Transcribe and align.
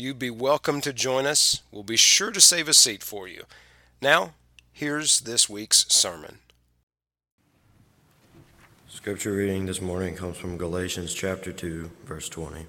You'd 0.00 0.18
be 0.18 0.30
welcome 0.30 0.80
to 0.80 0.94
join 0.94 1.26
us. 1.26 1.60
We'll 1.70 1.82
be 1.82 1.98
sure 1.98 2.30
to 2.30 2.40
save 2.40 2.68
a 2.68 2.72
seat 2.72 3.02
for 3.02 3.28
you. 3.28 3.42
Now, 4.00 4.32
here's 4.72 5.20
this 5.20 5.46
week's 5.46 5.84
sermon. 5.92 6.38
Scripture 8.88 9.32
reading 9.32 9.66
this 9.66 9.82
morning 9.82 10.16
comes 10.16 10.38
from 10.38 10.56
Galatians 10.56 11.12
chapter 11.12 11.52
2, 11.52 11.90
verse 12.06 12.30
20. 12.30 12.64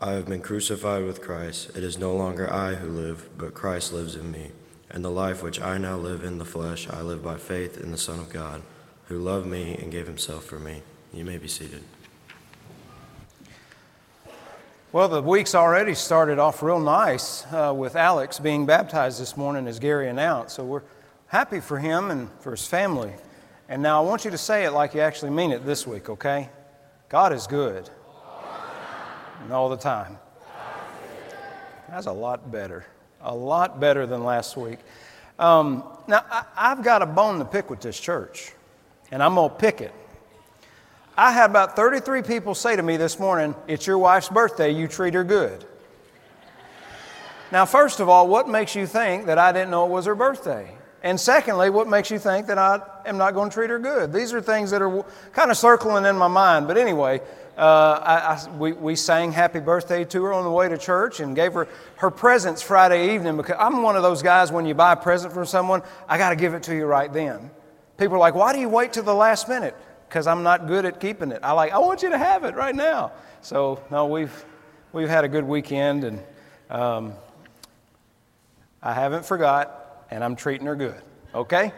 I 0.00 0.10
have 0.14 0.26
been 0.26 0.40
crucified 0.40 1.04
with 1.04 1.22
Christ. 1.22 1.76
It 1.76 1.84
is 1.84 1.96
no 1.96 2.12
longer 2.16 2.52
I 2.52 2.74
who 2.74 2.88
live, 2.88 3.28
but 3.38 3.54
Christ 3.54 3.92
lives 3.92 4.16
in 4.16 4.32
me. 4.32 4.50
And 4.90 5.04
the 5.04 5.10
life 5.10 5.44
which 5.44 5.60
I 5.60 5.78
now 5.78 5.96
live 5.96 6.24
in 6.24 6.38
the 6.38 6.44
flesh, 6.44 6.90
I 6.90 7.02
live 7.02 7.22
by 7.22 7.36
faith 7.36 7.80
in 7.80 7.92
the 7.92 7.96
Son 7.96 8.18
of 8.18 8.32
God, 8.32 8.62
who 9.04 9.20
loved 9.20 9.46
me 9.46 9.76
and 9.76 9.92
gave 9.92 10.08
himself 10.08 10.44
for 10.44 10.58
me. 10.58 10.82
You 11.12 11.24
may 11.24 11.38
be 11.38 11.46
seated. 11.46 11.84
Well, 14.92 15.06
the 15.06 15.22
week's 15.22 15.54
already 15.54 15.94
started 15.94 16.40
off 16.40 16.64
real 16.64 16.80
nice 16.80 17.44
uh, 17.52 17.72
with 17.72 17.94
Alex 17.94 18.40
being 18.40 18.66
baptized 18.66 19.20
this 19.20 19.36
morning, 19.36 19.68
as 19.68 19.78
Gary 19.78 20.08
announced. 20.08 20.56
So 20.56 20.64
we're 20.64 20.82
happy 21.28 21.60
for 21.60 21.78
him 21.78 22.10
and 22.10 22.28
for 22.40 22.50
his 22.50 22.66
family. 22.66 23.12
And 23.68 23.82
now 23.82 24.02
I 24.02 24.04
want 24.04 24.24
you 24.24 24.32
to 24.32 24.38
say 24.38 24.64
it 24.64 24.72
like 24.72 24.94
you 24.94 25.00
actually 25.00 25.30
mean 25.30 25.52
it 25.52 25.64
this 25.64 25.86
week, 25.86 26.10
okay? 26.10 26.48
God 27.08 27.32
is 27.32 27.46
good. 27.46 27.88
And 29.44 29.52
all 29.52 29.68
the 29.68 29.76
time. 29.76 30.18
That's 31.88 32.06
a 32.06 32.12
lot 32.12 32.50
better. 32.50 32.84
A 33.22 33.32
lot 33.32 33.78
better 33.78 34.06
than 34.06 34.24
last 34.24 34.56
week. 34.56 34.80
Um, 35.38 35.84
now, 36.08 36.24
I, 36.28 36.42
I've 36.56 36.82
got 36.82 37.00
a 37.00 37.06
bone 37.06 37.38
to 37.38 37.44
pick 37.44 37.70
with 37.70 37.80
this 37.80 38.00
church, 38.00 38.54
and 39.12 39.22
I'm 39.22 39.36
going 39.36 39.50
to 39.50 39.54
pick 39.54 39.82
it. 39.82 39.94
I 41.20 41.32
had 41.32 41.50
about 41.50 41.76
33 41.76 42.22
people 42.22 42.54
say 42.54 42.76
to 42.76 42.82
me 42.82 42.96
this 42.96 43.18
morning, 43.18 43.54
It's 43.68 43.86
your 43.86 43.98
wife's 43.98 44.30
birthday, 44.30 44.70
you 44.70 44.88
treat 44.88 45.12
her 45.12 45.22
good. 45.22 45.66
Now, 47.52 47.66
first 47.66 48.00
of 48.00 48.08
all, 48.08 48.26
what 48.26 48.48
makes 48.48 48.74
you 48.74 48.86
think 48.86 49.26
that 49.26 49.36
I 49.36 49.52
didn't 49.52 49.70
know 49.70 49.84
it 49.84 49.90
was 49.90 50.06
her 50.06 50.14
birthday? 50.14 50.74
And 51.02 51.20
secondly, 51.20 51.68
what 51.68 51.88
makes 51.88 52.10
you 52.10 52.18
think 52.18 52.46
that 52.46 52.56
I 52.56 52.80
am 53.04 53.18
not 53.18 53.34
going 53.34 53.50
to 53.50 53.54
treat 53.54 53.68
her 53.68 53.78
good? 53.78 54.14
These 54.14 54.32
are 54.32 54.40
things 54.40 54.70
that 54.70 54.80
are 54.80 55.04
kind 55.34 55.50
of 55.50 55.58
circling 55.58 56.06
in 56.06 56.16
my 56.16 56.26
mind. 56.26 56.66
But 56.66 56.78
anyway, 56.78 57.20
uh, 57.58 58.00
I, 58.02 58.16
I, 58.16 58.56
we, 58.56 58.72
we 58.72 58.96
sang 58.96 59.30
happy 59.30 59.60
birthday 59.60 60.06
to 60.06 60.24
her 60.24 60.32
on 60.32 60.44
the 60.44 60.50
way 60.50 60.70
to 60.70 60.78
church 60.78 61.20
and 61.20 61.36
gave 61.36 61.52
her 61.52 61.68
her 61.96 62.10
presents 62.10 62.62
Friday 62.62 63.14
evening 63.14 63.36
because 63.36 63.56
I'm 63.58 63.82
one 63.82 63.94
of 63.94 64.02
those 64.02 64.22
guys 64.22 64.50
when 64.50 64.64
you 64.64 64.72
buy 64.72 64.94
a 64.94 64.96
present 64.96 65.34
from 65.34 65.44
someone, 65.44 65.82
I 66.08 66.16
got 66.16 66.30
to 66.30 66.36
give 66.36 66.54
it 66.54 66.62
to 66.62 66.74
you 66.74 66.86
right 66.86 67.12
then. 67.12 67.50
People 67.98 68.16
are 68.16 68.20
like, 68.20 68.34
why 68.34 68.54
do 68.54 68.58
you 68.58 68.70
wait 68.70 68.94
till 68.94 69.04
the 69.04 69.14
last 69.14 69.46
minute? 69.46 69.76
Because 70.10 70.26
I'm 70.26 70.42
not 70.42 70.66
good 70.66 70.84
at 70.84 70.98
keeping 70.98 71.30
it. 71.30 71.38
I 71.44 71.52
like, 71.52 71.70
I 71.72 71.78
want 71.78 72.02
you 72.02 72.10
to 72.10 72.18
have 72.18 72.42
it 72.42 72.56
right 72.56 72.74
now. 72.74 73.12
So, 73.42 73.80
no, 73.92 74.06
we've, 74.06 74.44
we've 74.92 75.08
had 75.08 75.22
a 75.22 75.28
good 75.28 75.44
weekend, 75.44 76.02
and 76.02 76.20
um, 76.68 77.12
I 78.82 78.92
haven't 78.92 79.24
forgot, 79.24 80.06
and 80.10 80.24
I'm 80.24 80.34
treating 80.34 80.66
her 80.66 80.74
good, 80.74 81.00
okay? 81.32 81.72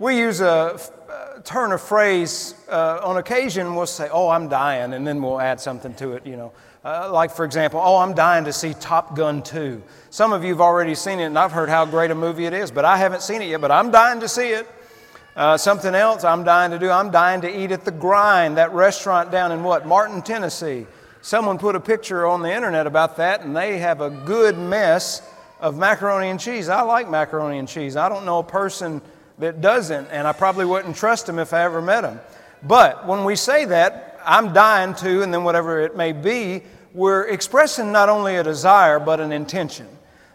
We 0.00 0.18
use 0.18 0.40
a, 0.40 0.80
a 1.36 1.40
turn 1.42 1.70
of 1.70 1.80
phrase 1.80 2.56
uh, 2.68 3.00
on 3.04 3.16
occasion, 3.16 3.76
we'll 3.76 3.86
say, 3.86 4.08
oh, 4.10 4.28
I'm 4.28 4.48
dying, 4.48 4.92
and 4.92 5.06
then 5.06 5.22
we'll 5.22 5.40
add 5.40 5.60
something 5.60 5.94
to 5.94 6.14
it, 6.14 6.26
you 6.26 6.36
know. 6.36 6.52
Uh, 6.84 7.12
like, 7.12 7.30
for 7.30 7.44
example, 7.44 7.80
oh, 7.80 7.98
I'm 7.98 8.14
dying 8.14 8.44
to 8.46 8.52
see 8.52 8.74
Top 8.74 9.14
Gun 9.14 9.44
2. 9.44 9.80
Some 10.08 10.32
of 10.32 10.42
you 10.42 10.50
have 10.50 10.60
already 10.60 10.96
seen 10.96 11.20
it, 11.20 11.26
and 11.26 11.38
I've 11.38 11.52
heard 11.52 11.68
how 11.68 11.84
great 11.84 12.10
a 12.10 12.14
movie 12.16 12.46
it 12.46 12.54
is, 12.54 12.72
but 12.72 12.84
I 12.84 12.96
haven't 12.96 13.22
seen 13.22 13.40
it 13.40 13.48
yet, 13.48 13.60
but 13.60 13.70
I'm 13.70 13.92
dying 13.92 14.18
to 14.18 14.28
see 14.28 14.48
it. 14.48 14.66
Uh, 15.36 15.56
something 15.56 15.94
else 15.94 16.24
I'm 16.24 16.42
dying 16.42 16.72
to 16.72 16.78
do, 16.78 16.90
I'm 16.90 17.10
dying 17.10 17.40
to 17.42 17.62
eat 17.62 17.70
at 17.70 17.84
the 17.84 17.92
Grind, 17.92 18.56
that 18.56 18.72
restaurant 18.72 19.30
down 19.30 19.52
in 19.52 19.62
what? 19.62 19.86
Martin, 19.86 20.22
Tennessee. 20.22 20.86
Someone 21.22 21.58
put 21.58 21.76
a 21.76 21.80
picture 21.80 22.26
on 22.26 22.42
the 22.42 22.52
internet 22.52 22.86
about 22.86 23.16
that, 23.18 23.42
and 23.42 23.56
they 23.56 23.78
have 23.78 24.00
a 24.00 24.10
good 24.10 24.58
mess 24.58 25.22
of 25.60 25.76
macaroni 25.76 26.30
and 26.30 26.40
cheese. 26.40 26.68
I 26.68 26.80
like 26.82 27.08
macaroni 27.08 27.58
and 27.58 27.68
cheese. 27.68 27.94
I 27.94 28.08
don't 28.08 28.24
know 28.24 28.38
a 28.38 28.44
person 28.44 29.00
that 29.38 29.60
doesn't, 29.60 30.08
and 30.08 30.26
I 30.26 30.32
probably 30.32 30.64
wouldn't 30.64 30.96
trust 30.96 31.26
them 31.26 31.38
if 31.38 31.52
I 31.52 31.62
ever 31.62 31.80
met 31.80 32.00
them. 32.02 32.20
But 32.62 33.06
when 33.06 33.24
we 33.24 33.36
say 33.36 33.66
that, 33.66 34.20
I'm 34.24 34.52
dying 34.52 34.94
to, 34.96 35.22
and 35.22 35.32
then 35.32 35.44
whatever 35.44 35.80
it 35.80 35.96
may 35.96 36.12
be, 36.12 36.62
we're 36.92 37.28
expressing 37.28 37.92
not 37.92 38.08
only 38.08 38.36
a 38.36 38.42
desire, 38.42 38.98
but 38.98 39.20
an 39.20 39.32
intention. 39.32 39.86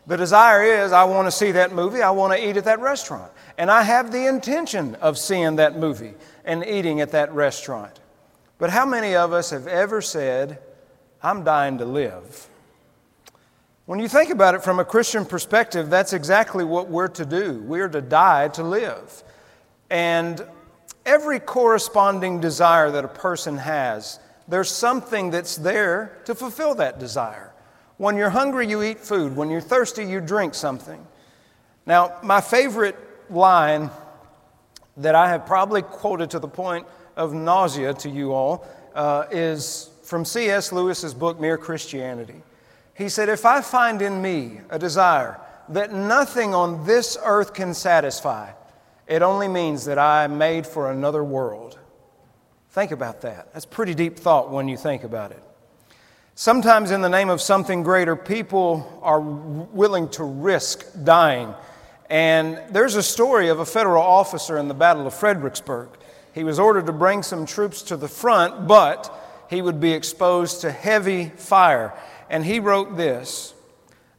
The 0.07 0.17
desire 0.17 0.63
is, 0.63 0.91
I 0.91 1.03
want 1.03 1.27
to 1.27 1.31
see 1.31 1.51
that 1.51 1.73
movie, 1.73 2.01
I 2.01 2.11
want 2.11 2.33
to 2.33 2.49
eat 2.49 2.57
at 2.57 2.65
that 2.65 2.79
restaurant. 2.79 3.31
And 3.57 3.71
I 3.71 3.83
have 3.83 4.11
the 4.11 4.27
intention 4.27 4.95
of 4.95 5.17
seeing 5.17 5.55
that 5.57 5.77
movie 5.77 6.13
and 6.43 6.65
eating 6.65 7.01
at 7.01 7.11
that 7.11 7.33
restaurant. 7.33 7.99
But 8.57 8.69
how 8.69 8.85
many 8.85 9.15
of 9.15 9.33
us 9.33 9.49
have 9.49 9.67
ever 9.67 10.01
said, 10.01 10.59
I'm 11.21 11.43
dying 11.43 11.77
to 11.79 11.85
live? 11.85 12.49
When 13.85 13.99
you 13.99 14.07
think 14.07 14.31
about 14.31 14.55
it 14.55 14.63
from 14.63 14.79
a 14.79 14.85
Christian 14.85 15.25
perspective, 15.25 15.89
that's 15.89 16.13
exactly 16.13 16.63
what 16.63 16.89
we're 16.89 17.07
to 17.09 17.25
do. 17.25 17.61
We're 17.61 17.89
to 17.89 18.01
die 18.01 18.47
to 18.49 18.63
live. 18.63 19.23
And 19.89 20.43
every 21.05 21.39
corresponding 21.39 22.39
desire 22.39 22.89
that 22.91 23.05
a 23.05 23.09
person 23.09 23.57
has, 23.57 24.19
there's 24.47 24.71
something 24.71 25.29
that's 25.29 25.55
there 25.55 26.17
to 26.25 26.35
fulfill 26.35 26.75
that 26.75 26.99
desire. 26.99 27.53
When 27.97 28.17
you're 28.17 28.31
hungry, 28.31 28.67
you 28.67 28.83
eat 28.83 28.99
food. 28.99 29.35
When 29.35 29.49
you're 29.49 29.61
thirsty, 29.61 30.03
you 30.03 30.19
drink 30.19 30.55
something. 30.55 31.05
Now, 31.85 32.17
my 32.23 32.41
favorite 32.41 32.97
line 33.29 33.89
that 34.97 35.15
I 35.15 35.29
have 35.29 35.45
probably 35.45 35.81
quoted 35.81 36.31
to 36.31 36.39
the 36.39 36.47
point 36.47 36.87
of 37.15 37.33
nausea 37.33 37.93
to 37.95 38.09
you 38.09 38.33
all 38.33 38.65
uh, 38.93 39.25
is 39.31 39.89
from 40.03 40.25
C.S. 40.25 40.71
Lewis's 40.71 41.13
book, 41.13 41.39
Mere 41.39 41.57
Christianity. 41.57 42.41
He 42.93 43.09
said, 43.09 43.29
If 43.29 43.45
I 43.45 43.61
find 43.61 44.01
in 44.01 44.21
me 44.21 44.61
a 44.69 44.79
desire 44.79 45.39
that 45.69 45.93
nothing 45.93 46.53
on 46.53 46.85
this 46.85 47.17
earth 47.23 47.53
can 47.53 47.73
satisfy, 47.73 48.51
it 49.07 49.21
only 49.21 49.47
means 49.47 49.85
that 49.85 49.97
I 49.97 50.23
am 50.23 50.37
made 50.37 50.65
for 50.65 50.91
another 50.91 51.23
world. 51.23 51.77
Think 52.71 52.91
about 52.91 53.21
that. 53.21 53.53
That's 53.53 53.65
pretty 53.65 53.93
deep 53.93 54.17
thought 54.17 54.51
when 54.51 54.67
you 54.67 54.77
think 54.77 55.03
about 55.03 55.31
it. 55.31 55.41
Sometimes, 56.35 56.91
in 56.91 57.01
the 57.01 57.09
name 57.09 57.29
of 57.29 57.39
something 57.39 57.83
greater, 57.83 58.15
people 58.15 58.99
are 59.01 59.21
willing 59.21 60.09
to 60.09 60.23
risk 60.23 60.85
dying 61.03 61.53
and 62.09 62.61
there's 62.69 62.95
a 62.95 63.03
story 63.03 63.49
of 63.49 63.59
a 63.59 63.65
federal 63.65 64.03
officer 64.03 64.57
in 64.57 64.67
the 64.67 64.73
Battle 64.73 65.07
of 65.07 65.13
Fredericksburg. 65.13 65.89
He 66.33 66.43
was 66.43 66.59
ordered 66.59 66.85
to 66.87 66.93
bring 66.93 67.23
some 67.23 67.45
troops 67.45 67.81
to 67.83 67.97
the 67.97 68.07
front, 68.07 68.67
but 68.67 69.11
he 69.49 69.61
would 69.61 69.79
be 69.79 69.93
exposed 69.93 70.61
to 70.61 70.71
heavy 70.71 71.29
fire. 71.29 71.93
And 72.29 72.45
he 72.45 72.59
wrote 72.59 72.97
this 72.97 73.53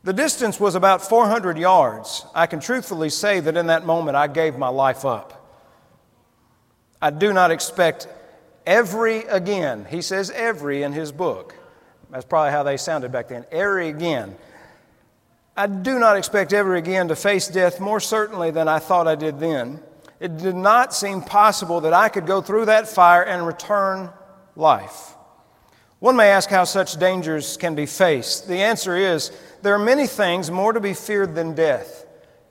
The 0.02 0.12
distance 0.12 0.58
was 0.58 0.74
about 0.74 1.02
400 1.02 1.58
yards. 1.58 2.24
I 2.34 2.46
can 2.46 2.60
truthfully 2.60 3.10
say 3.10 3.40
that 3.40 3.56
in 3.56 3.66
that 3.68 3.84
moment 3.86 4.16
I 4.16 4.26
gave 4.26 4.58
my 4.58 4.68
life 4.68 5.04
up. 5.04 5.32
I 7.00 7.10
do 7.10 7.32
not 7.32 7.50
expect 7.50 8.08
every 8.66 9.18
again. 9.24 9.86
He 9.88 10.02
says 10.02 10.30
every 10.30 10.82
in 10.82 10.92
his 10.92 11.12
book. 11.12 11.54
That's 12.10 12.24
probably 12.24 12.52
how 12.52 12.62
they 12.62 12.76
sounded 12.76 13.12
back 13.12 13.28
then. 13.28 13.44
Every 13.52 13.88
again. 13.88 14.36
I 15.56 15.66
do 15.66 15.98
not 15.98 16.16
expect 16.16 16.52
ever 16.52 16.74
again 16.74 17.08
to 17.08 17.16
face 17.16 17.48
death 17.48 17.80
more 17.80 18.00
certainly 18.00 18.50
than 18.50 18.68
I 18.68 18.78
thought 18.78 19.08
I 19.08 19.14
did 19.14 19.40
then. 19.40 19.80
It 20.20 20.36
did 20.36 20.54
not 20.54 20.94
seem 20.94 21.22
possible 21.22 21.80
that 21.82 21.92
I 21.92 22.08
could 22.08 22.26
go 22.26 22.42
through 22.42 22.66
that 22.66 22.88
fire 22.88 23.22
and 23.22 23.46
return 23.46 24.10
life. 24.54 25.14
One 25.98 26.16
may 26.16 26.28
ask 26.28 26.50
how 26.50 26.64
such 26.64 26.98
dangers 26.98 27.56
can 27.56 27.74
be 27.74 27.86
faced. 27.86 28.48
The 28.48 28.62
answer 28.62 28.96
is 28.96 29.32
there 29.62 29.74
are 29.74 29.78
many 29.78 30.06
things 30.06 30.50
more 30.50 30.72
to 30.72 30.80
be 30.80 30.92
feared 30.92 31.34
than 31.34 31.54
death. 31.54 32.04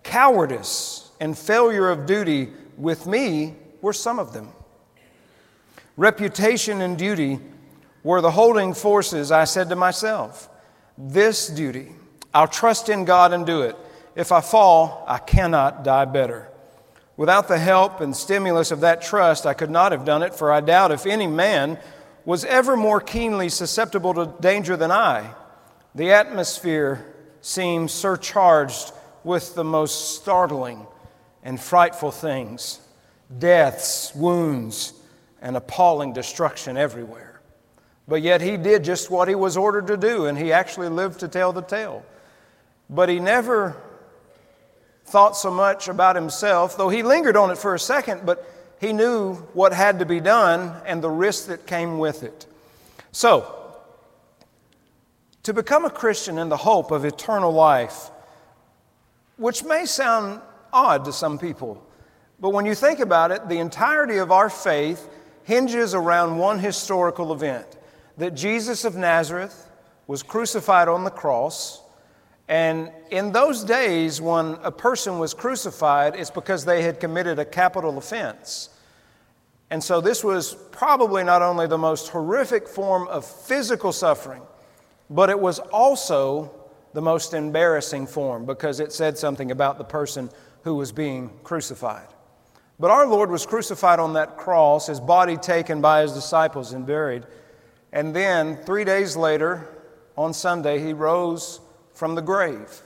Cowardice 0.03 1.12
and 1.19 1.38
failure 1.38 1.89
of 1.89 2.06
duty, 2.06 2.50
with 2.77 3.06
me, 3.06 3.53
were 3.81 3.94
some 3.94 4.18
of 4.18 4.33
them. 4.33 4.50
Reputation 5.95 6.81
and 6.81 6.97
duty 6.97 7.39
were 8.03 8.21
the 8.21 8.31
holding 8.31 8.74
forces, 8.74 9.31
I 9.31 9.45
said 9.45 9.69
to 9.69 9.75
myself. 9.75 10.50
This 10.97 11.47
duty, 11.47 11.94
I'll 12.35 12.49
trust 12.49 12.89
in 12.89 13.05
God 13.05 13.31
and 13.31 13.45
do 13.45 13.61
it. 13.61 13.77
If 14.13 14.33
I 14.33 14.41
fall, 14.41 15.05
I 15.07 15.19
cannot 15.19 15.85
die 15.85 16.03
better. 16.03 16.49
Without 17.15 17.47
the 17.47 17.57
help 17.57 18.01
and 18.01 18.13
stimulus 18.13 18.71
of 18.71 18.81
that 18.81 19.01
trust, 19.01 19.45
I 19.45 19.53
could 19.53 19.69
not 19.69 19.93
have 19.93 20.03
done 20.03 20.21
it, 20.21 20.35
for 20.35 20.51
I 20.51 20.59
doubt 20.59 20.91
if 20.91 21.05
any 21.05 21.27
man 21.27 21.79
was 22.25 22.43
ever 22.43 22.75
more 22.75 22.99
keenly 22.99 23.47
susceptible 23.47 24.13
to 24.15 24.33
danger 24.41 24.75
than 24.75 24.91
I. 24.91 25.31
The 25.95 26.11
atmosphere 26.11 27.05
seemed 27.39 27.89
surcharged 27.89 28.91
with 29.23 29.55
the 29.55 29.63
most 29.63 30.15
startling 30.15 30.85
and 31.41 31.57
frightful 31.57 32.11
things 32.11 32.81
deaths, 33.39 34.13
wounds, 34.13 34.91
and 35.41 35.55
appalling 35.55 36.11
destruction 36.11 36.75
everywhere. 36.75 37.39
But 38.09 38.21
yet 38.21 38.41
he 38.41 38.57
did 38.57 38.83
just 38.83 39.09
what 39.09 39.29
he 39.29 39.35
was 39.35 39.55
ordered 39.55 39.87
to 39.87 39.95
do, 39.95 40.25
and 40.25 40.37
he 40.37 40.51
actually 40.51 40.89
lived 40.89 41.21
to 41.21 41.29
tell 41.29 41.53
the 41.53 41.61
tale. 41.61 42.03
But 42.89 43.09
he 43.09 43.19
never 43.19 43.75
thought 45.05 45.37
so 45.37 45.51
much 45.51 45.87
about 45.87 46.15
himself, 46.15 46.77
though 46.77 46.89
he 46.89 47.03
lingered 47.03 47.37
on 47.37 47.51
it 47.51 47.57
for 47.57 47.75
a 47.75 47.79
second, 47.79 48.25
but 48.25 48.49
he 48.79 48.93
knew 48.93 49.35
what 49.53 49.73
had 49.73 49.99
to 49.99 50.05
be 50.05 50.19
done 50.19 50.73
and 50.85 51.01
the 51.01 51.09
risk 51.09 51.47
that 51.47 51.65
came 51.65 51.99
with 51.99 52.23
it. 52.23 52.45
So, 53.11 53.51
to 55.43 55.53
become 55.53 55.85
a 55.85 55.89
Christian 55.89 56.39
in 56.39 56.49
the 56.49 56.57
hope 56.57 56.91
of 56.91 57.05
eternal 57.05 57.51
life, 57.51 58.09
which 59.37 59.63
may 59.63 59.85
sound 59.85 60.41
odd 60.73 61.05
to 61.05 61.13
some 61.13 61.37
people, 61.37 61.85
but 62.39 62.49
when 62.49 62.65
you 62.65 62.75
think 62.75 62.99
about 62.99 63.31
it, 63.31 63.47
the 63.47 63.59
entirety 63.59 64.17
of 64.17 64.31
our 64.31 64.49
faith 64.49 65.07
hinges 65.43 65.93
around 65.93 66.37
one 66.37 66.59
historical 66.59 67.31
event 67.31 67.67
that 68.17 68.31
Jesus 68.31 68.85
of 68.85 68.95
Nazareth 68.95 69.69
was 70.07 70.23
crucified 70.23 70.87
on 70.87 71.03
the 71.03 71.11
cross. 71.11 71.81
And 72.47 72.92
in 73.09 73.31
those 73.31 73.63
days, 73.63 74.21
when 74.21 74.57
a 74.62 74.71
person 74.71 75.18
was 75.18 75.33
crucified, 75.33 76.15
it's 76.15 76.30
because 76.30 76.63
they 76.63 76.83
had 76.83 77.00
committed 77.00 77.39
a 77.39 77.45
capital 77.45 77.97
offense. 77.97 78.69
And 79.71 79.83
so, 79.83 80.00
this 80.00 80.24
was 80.24 80.53
probably 80.71 81.24
not 81.24 81.42
only 81.42 81.65
the 81.65 81.77
most 81.77 82.09
horrific 82.09 82.68
form 82.68 83.07
of 83.07 83.25
physical 83.25 83.92
suffering, 83.92 84.44
but 85.09 85.30
it 85.30 85.39
was 85.39 85.57
also 85.59 86.51
the 86.94 87.01
most 87.01 87.33
embarrassing 87.33 88.06
form 88.07 88.45
because 88.45 88.80
it 88.80 88.94
said 88.94 89.18
something 89.18 89.50
about 89.51 89.77
the 89.77 89.83
person 89.83 90.30
who 90.63 90.75
was 90.75 90.92
being 90.92 91.31
crucified. 91.44 92.07
But 92.80 92.92
our 92.92 93.07
Lord 93.07 93.31
was 93.31 93.45
crucified 93.45 94.00
on 94.00 94.13
that 94.13 94.38
cross, 94.38 94.88
his 94.88 95.00
body 95.00 95.38
taken 95.38 95.81
by 95.81 96.01
his 96.01 96.12
disciples 96.12 96.74
and 96.74 96.86
buried. 96.86 97.24
And 97.92 98.15
then, 98.15 98.57
three 98.57 98.83
days 98.83 99.15
later, 99.15 99.68
on 100.18 100.33
Sunday, 100.33 100.80
he 100.80 100.94
rose 100.94 101.59
from 101.95 102.15
the 102.15 102.21
grave. 102.21 102.81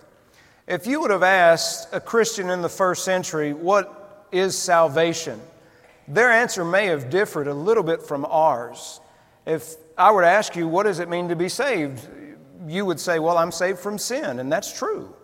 If 0.67 0.87
you 0.87 1.01
would 1.01 1.11
have 1.11 1.23
asked 1.23 1.89
a 1.91 1.99
Christian 1.99 2.49
in 2.49 2.61
the 2.61 2.69
first 2.69 3.03
century, 3.03 3.53
what 3.53 4.27
is 4.31 4.57
salvation? 4.57 5.41
Their 6.07 6.31
answer 6.31 6.63
may 6.63 6.85
have 6.87 7.09
differed 7.09 7.47
a 7.47 7.53
little 7.53 7.83
bit 7.83 8.01
from 8.03 8.25
ours. 8.25 9.01
If 9.45 9.75
I 9.97 10.11
were 10.11 10.21
to 10.21 10.27
ask 10.27 10.55
you, 10.55 10.67
what 10.67 10.83
does 10.83 10.99
it 10.99 11.09
mean 11.09 11.29
to 11.29 11.35
be 11.35 11.49
saved? 11.49 12.07
You 12.67 12.85
would 12.85 12.99
say, 12.99 13.19
well, 13.19 13.37
I'm 13.37 13.51
saved 13.51 13.79
from 13.79 13.97
sin, 13.97 14.39
and 14.39 14.51
that's 14.51 14.77
true. 14.77 15.15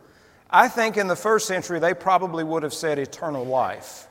I 0.49 0.67
think 0.67 0.97
in 0.97 1.07
the 1.07 1.15
first 1.15 1.47
century, 1.47 1.79
they 1.79 1.93
probably 1.93 2.43
would 2.43 2.63
have 2.63 2.73
said 2.73 2.97
eternal 2.97 3.45
life. 3.45 4.07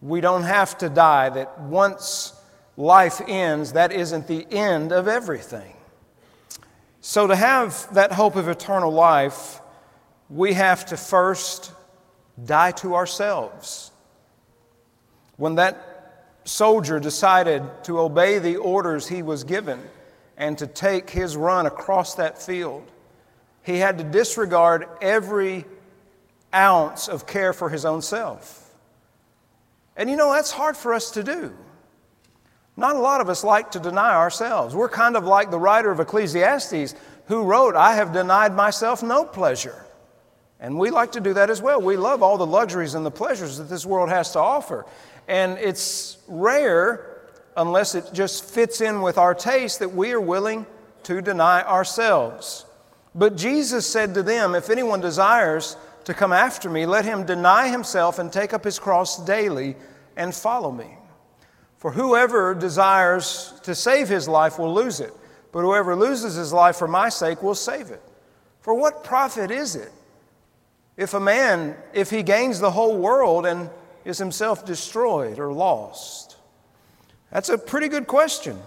We 0.00 0.20
don't 0.20 0.44
have 0.44 0.78
to 0.78 0.88
die, 0.88 1.30
that 1.30 1.60
once 1.60 2.32
life 2.76 3.20
ends, 3.26 3.72
that 3.72 3.92
isn't 3.92 4.28
the 4.28 4.46
end 4.52 4.92
of 4.92 5.08
everything. 5.08 5.74
So, 7.00 7.26
to 7.26 7.36
have 7.36 7.94
that 7.94 8.12
hope 8.12 8.36
of 8.36 8.48
eternal 8.48 8.90
life, 8.90 9.60
we 10.28 10.54
have 10.54 10.86
to 10.86 10.96
first 10.96 11.72
die 12.44 12.72
to 12.72 12.94
ourselves. 12.94 13.90
When 15.36 15.54
that 15.56 16.24
soldier 16.44 16.98
decided 16.98 17.62
to 17.84 18.00
obey 18.00 18.38
the 18.38 18.56
orders 18.56 19.06
he 19.06 19.22
was 19.22 19.44
given 19.44 19.80
and 20.36 20.58
to 20.58 20.66
take 20.66 21.10
his 21.10 21.36
run 21.36 21.66
across 21.66 22.14
that 22.16 22.40
field, 22.40 22.90
he 23.62 23.78
had 23.78 23.98
to 23.98 24.04
disregard 24.04 24.86
every 25.00 25.64
ounce 26.54 27.08
of 27.08 27.26
care 27.26 27.52
for 27.52 27.68
his 27.68 27.84
own 27.84 28.02
self. 28.02 28.74
And 29.96 30.08
you 30.08 30.16
know, 30.16 30.32
that's 30.32 30.50
hard 30.50 30.76
for 30.76 30.94
us 30.94 31.10
to 31.12 31.22
do. 31.22 31.54
Not 32.78 32.94
a 32.94 33.00
lot 33.00 33.20
of 33.20 33.28
us 33.28 33.42
like 33.42 33.72
to 33.72 33.80
deny 33.80 34.14
ourselves. 34.14 34.72
We're 34.72 34.88
kind 34.88 35.16
of 35.16 35.24
like 35.24 35.50
the 35.50 35.58
writer 35.58 35.90
of 35.90 35.98
Ecclesiastes 35.98 36.94
who 37.26 37.42
wrote, 37.42 37.74
I 37.74 37.96
have 37.96 38.12
denied 38.12 38.54
myself 38.54 39.02
no 39.02 39.24
pleasure. 39.24 39.84
And 40.60 40.78
we 40.78 40.90
like 40.90 41.10
to 41.12 41.20
do 41.20 41.34
that 41.34 41.50
as 41.50 41.60
well. 41.60 41.80
We 41.80 41.96
love 41.96 42.22
all 42.22 42.38
the 42.38 42.46
luxuries 42.46 42.94
and 42.94 43.04
the 43.04 43.10
pleasures 43.10 43.58
that 43.58 43.68
this 43.68 43.84
world 43.84 44.10
has 44.10 44.30
to 44.34 44.38
offer. 44.38 44.86
And 45.26 45.58
it's 45.58 46.18
rare, 46.28 47.20
unless 47.56 47.96
it 47.96 48.10
just 48.12 48.44
fits 48.44 48.80
in 48.80 49.02
with 49.02 49.18
our 49.18 49.34
taste, 49.34 49.80
that 49.80 49.92
we 49.92 50.12
are 50.12 50.20
willing 50.20 50.64
to 51.02 51.20
deny 51.20 51.64
ourselves. 51.64 52.64
But 53.12 53.36
Jesus 53.36 53.88
said 53.88 54.14
to 54.14 54.22
them, 54.22 54.54
If 54.54 54.70
anyone 54.70 55.00
desires 55.00 55.76
to 56.04 56.14
come 56.14 56.32
after 56.32 56.70
me, 56.70 56.86
let 56.86 57.04
him 57.04 57.26
deny 57.26 57.70
himself 57.70 58.20
and 58.20 58.32
take 58.32 58.54
up 58.54 58.62
his 58.62 58.78
cross 58.78 59.18
daily 59.24 59.74
and 60.16 60.32
follow 60.32 60.70
me. 60.70 60.97
For 61.78 61.92
whoever 61.92 62.54
desires 62.54 63.54
to 63.62 63.74
save 63.74 64.08
his 64.08 64.28
life 64.28 64.58
will 64.58 64.74
lose 64.74 65.00
it, 65.00 65.12
but 65.52 65.60
whoever 65.60 65.96
loses 65.96 66.34
his 66.34 66.52
life 66.52 66.76
for 66.76 66.88
my 66.88 67.08
sake 67.08 67.42
will 67.42 67.54
save 67.54 67.90
it. 67.90 68.02
For 68.60 68.74
what 68.74 69.04
profit 69.04 69.50
is 69.50 69.76
it 69.76 69.92
if 70.96 71.14
a 71.14 71.20
man, 71.20 71.76
if 71.94 72.10
he 72.10 72.22
gains 72.22 72.58
the 72.58 72.70
whole 72.70 72.98
world 72.98 73.46
and 73.46 73.70
is 74.04 74.18
himself 74.18 74.66
destroyed 74.66 75.38
or 75.38 75.52
lost? 75.52 76.36
That's 77.30 77.48
a 77.48 77.56
pretty 77.56 77.88
good 77.88 78.06
question. 78.06 78.58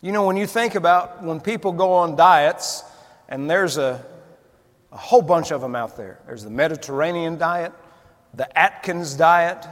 You 0.00 0.12
know, 0.12 0.26
when 0.26 0.36
you 0.36 0.46
think 0.46 0.74
about 0.74 1.22
when 1.22 1.40
people 1.40 1.72
go 1.72 1.92
on 1.92 2.16
diets, 2.16 2.84
and 3.28 3.50
there's 3.50 3.76
a 3.78 4.04
a 4.92 4.96
whole 4.96 5.22
bunch 5.22 5.50
of 5.50 5.60
them 5.60 5.74
out 5.74 5.96
there. 5.96 6.20
There's 6.26 6.44
the 6.44 6.50
Mediterranean 6.50 7.38
diet, 7.38 7.72
the 8.34 8.56
Atkins 8.58 9.14
diet. 9.14 9.66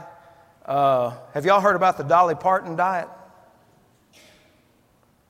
Uh, 0.71 1.13
have 1.33 1.43
y'all 1.43 1.59
heard 1.59 1.75
about 1.75 1.97
the 1.97 2.03
Dolly 2.03 2.33
Parton 2.33 2.77
diet? 2.77 3.09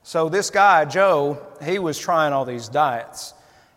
So, 0.03 0.29
this 0.29 0.51
guy, 0.51 0.85
Joe, 0.85 1.43
he 1.63 1.79
was 1.79 1.97
trying 1.97 2.31
all 2.31 2.45
these 2.45 2.69
diets 2.69 3.33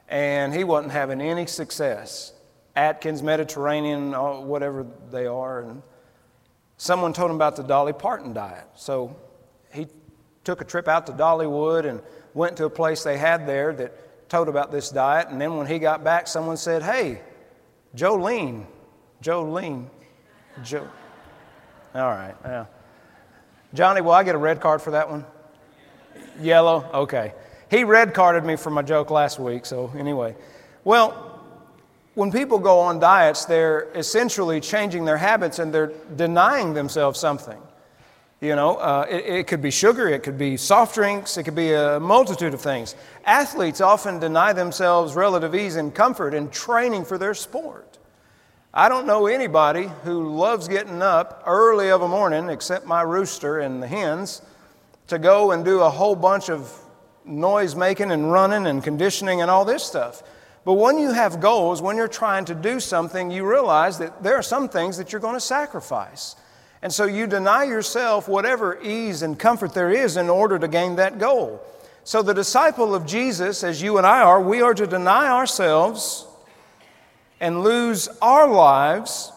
and 0.07 0.53
he 0.53 0.63
wasn't 0.63 0.93
having 0.93 1.23
any 1.23 1.47
success. 1.47 2.35
Atkins, 2.77 3.23
Mediterranean, 3.23 4.13
whatever 4.47 4.87
they 5.11 5.25
are. 5.25 5.63
And 5.63 5.83
someone 6.77 7.15
told 7.15 7.31
him 7.31 7.37
about 7.37 7.57
the 7.57 7.63
Dolly 7.63 7.95
Parton 7.95 8.35
diet. 8.35 8.67
So, 8.75 9.17
he 9.73 9.87
took 10.45 10.61
a 10.61 10.67
trip 10.67 10.87
out 10.87 11.07
to 11.07 11.13
Dollywood 11.13 11.89
and 11.89 12.03
went 12.35 12.59
to 12.59 12.67
a 12.67 12.71
place 12.71 13.05
they 13.05 13.17
had 13.17 13.47
there 13.47 13.73
that 13.73 14.29
told 14.29 14.51
about 14.51 14.71
this 14.71 14.91
diet, 14.91 15.29
and 15.31 15.41
then 15.41 15.57
when 15.57 15.67
he 15.67 15.79
got 15.79 16.05
back, 16.05 16.29
someone 16.29 16.59
said, 16.59 16.83
Hey, 16.83 17.23
Jolene, 17.97 18.67
Jolene, 19.23 19.89
Joe. 20.63 20.91
All 21.95 22.11
right, 22.11 22.35
yeah. 22.45 22.67
Johnny, 23.73 24.01
will 24.01 24.13
I 24.13 24.25
get 24.25 24.35
a 24.35 24.39
red 24.39 24.61
card 24.61 24.83
for 24.83 24.91
that 24.93 25.09
one? 25.09 25.25
Yellow? 26.41 26.89
Okay. 26.93 27.33
He 27.71 27.85
red 27.85 28.15
carded 28.15 28.45
me 28.45 28.57
for 28.57 28.71
my 28.71 28.83
joke 28.83 29.11
last 29.11 29.39
week, 29.39 29.65
so 29.67 29.93
anyway. 29.97 30.35
Well, 30.85 31.41
when 32.15 32.31
people 32.31 32.59
go 32.59 32.79
on 32.81 32.99
diets, 32.99 33.45
they're 33.45 33.89
essentially 33.95 34.61
changing 34.61 35.05
their 35.05 35.17
habits 35.17 35.59
and 35.59 35.73
they're 35.73 35.93
denying 36.17 36.75
themselves 36.75 37.19
something. 37.19 37.61
You 38.41 38.57
know, 38.57 38.77
uh, 38.77 39.07
it, 39.09 39.25
it, 39.25 39.47
could 39.47 39.63
be 39.63 39.71
sugar, 39.71 40.09
it 40.09 40.23
could 40.23 40.37
be 40.37 40.57
soft 40.57 40.95
drinks, 40.95 41.37
it 41.37 41.45
could 41.45 41.55
be 41.55 41.73
a 41.73 41.99
multitude 41.99 42.53
of 42.53 42.61
things. 42.61 42.95
Athletes 43.25 43.81
often 43.81 44.19
deny 44.19 44.53
themselves 44.53 45.15
relative 45.15 45.55
ease 45.55 45.77
and 45.77 45.95
comfort 45.95 46.35
in 46.35 46.51
training 46.51 47.05
for 47.05 47.19
their 47.19 47.35
sport. 47.35 47.99
I 48.77 48.89
don't 48.89 49.07
know 49.07 49.29
anybody 49.29 49.89
who 50.03 50.35
loves 50.35 50.67
getting 50.67 51.01
up 51.01 51.45
early 51.47 51.91
of 51.91 52.03
a 52.03 52.09
morning, 52.09 52.49
except 52.49 52.87
my 52.87 53.03
rooster 53.03 53.61
and 53.61 53.81
the 53.81 53.87
hens, 53.87 54.43
to 55.07 55.17
go 55.21 55.53
and 55.53 55.65
do 55.65 55.83
a 55.83 55.89
whole 55.89 56.17
bunch 56.17 56.51
of 56.51 56.77
noise 57.25 57.77
making 57.77 58.11
and 58.11 58.33
running 58.33 58.67
and 58.67 58.83
conditioning 58.83 59.43
and 59.43 59.49
all 59.49 59.65
this 59.65 59.85
stuff. 59.85 60.25
But 60.65 60.73
when 60.73 60.99
you 60.99 61.13
have 61.13 61.39
goals, 61.39 61.81
when 61.81 61.97
you're 61.97 62.09
trying 62.09 62.47
to 62.47 62.55
do 62.57 62.81
something, 62.81 63.31
you 63.31 63.49
realize 63.49 63.99
that 63.99 64.25
there 64.25 64.35
are 64.35 64.43
some 64.43 64.69
things 64.69 64.97
that 64.97 65.13
you're 65.13 65.21
going 65.21 65.35
to 65.35 65.41
sacrifice. 65.41 66.35
And 66.83 66.93
so 66.93 67.05
you 67.05 67.29
deny 67.29 67.63
yourself 67.63 68.27
whatever 68.27 68.83
ease 68.83 69.23
and 69.23 69.39
comfort 69.39 69.73
there 69.73 69.93
is 69.93 70.17
in 70.17 70.29
order 70.29 70.59
to 70.59 70.67
gain 70.67 70.97
that 70.97 71.21
goal. 71.21 71.65
So, 72.03 72.23
the 72.23 72.35
disciple 72.35 72.93
of 72.93 73.07
Jesus, 73.07 73.63
as 73.63 73.81
you 73.81 73.99
and 73.99 74.07
I 74.07 74.21
are, 74.21 74.41
we 74.41 74.61
are 74.63 74.75
to 74.75 74.87
deny 74.87 75.29
ourselves 75.29 76.27
and 77.45 77.63
lose 77.63 78.09
our 78.23 78.49
lives 78.49 79.31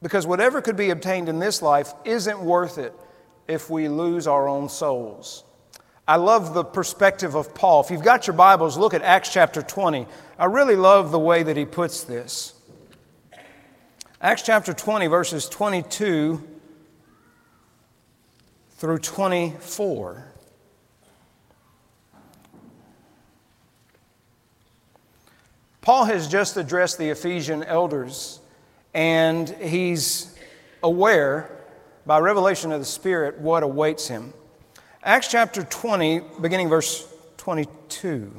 because 0.00 0.26
whatever 0.26 0.62
could 0.62 0.76
be 0.76 0.88
obtained 0.88 1.28
in 1.28 1.38
this 1.38 1.60
life 1.60 1.92
isn't 2.06 2.40
worth 2.40 2.78
it 2.78 2.94
if 3.46 3.68
we 3.68 3.86
lose 3.86 4.26
our 4.26 4.48
own 4.48 4.70
souls. 4.70 5.44
I 6.08 6.16
love 6.16 6.54
the 6.54 6.64
perspective 6.64 7.34
of 7.34 7.54
Paul. 7.54 7.82
If 7.82 7.90
you've 7.90 8.02
got 8.02 8.26
your 8.26 8.34
Bibles, 8.34 8.78
look 8.78 8.94
at 8.94 9.02
Acts 9.02 9.30
chapter 9.30 9.60
20. 9.60 10.06
I 10.38 10.46
really 10.46 10.74
love 10.74 11.10
the 11.10 11.18
way 11.18 11.42
that 11.42 11.58
he 11.58 11.66
puts 11.66 12.02
this. 12.02 12.54
Acts 14.18 14.40
chapter 14.40 14.72
20, 14.72 15.08
verses 15.08 15.50
22 15.50 16.42
through 18.78 18.98
24. 19.00 20.31
Paul 25.82 26.04
has 26.04 26.28
just 26.28 26.56
addressed 26.56 26.96
the 26.96 27.10
Ephesian 27.10 27.64
elders, 27.64 28.38
and 28.94 29.48
he's 29.48 30.32
aware 30.80 31.50
by 32.06 32.20
revelation 32.20 32.70
of 32.70 32.78
the 32.78 32.86
Spirit 32.86 33.40
what 33.40 33.64
awaits 33.64 34.06
him. 34.06 34.32
Acts 35.02 35.26
chapter 35.26 35.64
20, 35.64 36.20
beginning 36.40 36.68
verse 36.68 37.12
22. 37.36 38.32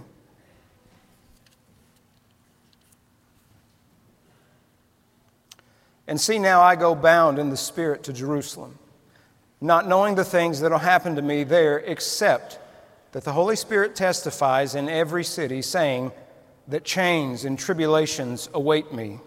And 6.08 6.20
see, 6.20 6.40
now 6.40 6.62
I 6.62 6.78
go 6.78 6.96
bound 6.96 7.40
in 7.40 7.50
the 7.50 7.58
Spirit 7.58 8.04
to 8.04 8.14
Jerusalem, 8.14 8.80
not 9.60 9.86
knowing 9.86 10.16
the 10.16 10.24
things 10.24 10.62
that 10.62 10.72
will 10.72 10.78
happen 10.78 11.18
to 11.18 11.22
me 11.22 11.44
there, 11.44 11.80
except 11.80 12.58
that 13.12 13.26
the 13.26 13.34
Holy 13.34 13.58
Spirit 13.58 13.98
testifies 13.98 14.76
in 14.76 14.88
every 14.88 15.26
city, 15.26 15.62
saying, 15.62 16.14
that 16.67 16.84
chains 16.84 17.46
and 17.46 17.58
tribulations 17.60 18.50
await 18.53 18.93
me. 18.93 19.20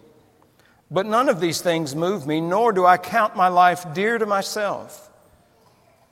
But 0.91 1.07
none 1.07 1.29
of 1.29 1.41
these 1.41 1.61
things 1.61 1.95
move 1.95 2.27
me, 2.27 2.41
nor 2.41 2.73
do 2.73 2.87
I 2.87 2.97
count 2.97 3.37
my 3.37 3.49
life 3.49 3.93
dear 3.93 4.19
to 4.19 4.27
myself, 4.27 5.11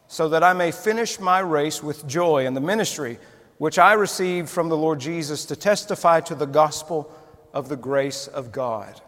so 0.09 0.29
that 0.31 0.43
I 0.43 0.53
may 0.53 0.71
finish 0.71 1.21
my 1.21 1.39
race 1.39 1.83
with 1.83 2.07
joy 2.07 2.47
in 2.47 2.55
the 2.55 2.61
ministry 2.61 3.19
which 3.59 3.79
I 3.79 3.93
received 3.93 4.49
from 4.49 4.69
the 4.69 4.77
Lord 4.77 4.99
Jesus 4.99 5.45
to 5.47 5.57
testify 5.57 6.21
to 6.23 6.35
the 6.35 6.47
gospel 6.47 7.13
of 7.53 7.69
the 7.69 7.77
grace 7.77 8.27
of 8.27 8.51
God. 8.51 9.01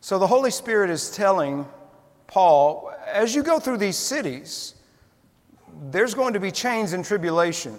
So 0.00 0.18
the 0.18 0.26
Holy 0.26 0.52
Spirit 0.52 0.88
is 0.88 1.10
telling 1.10 1.66
Paul, 2.28 2.92
as 3.06 3.34
you 3.34 3.42
go 3.42 3.58
through 3.58 3.78
these 3.78 3.96
cities, 3.96 4.74
there's 5.90 6.14
going 6.14 6.34
to 6.34 6.40
be 6.40 6.52
chains 6.52 6.92
and 6.92 7.04
tribulation. 7.04 7.78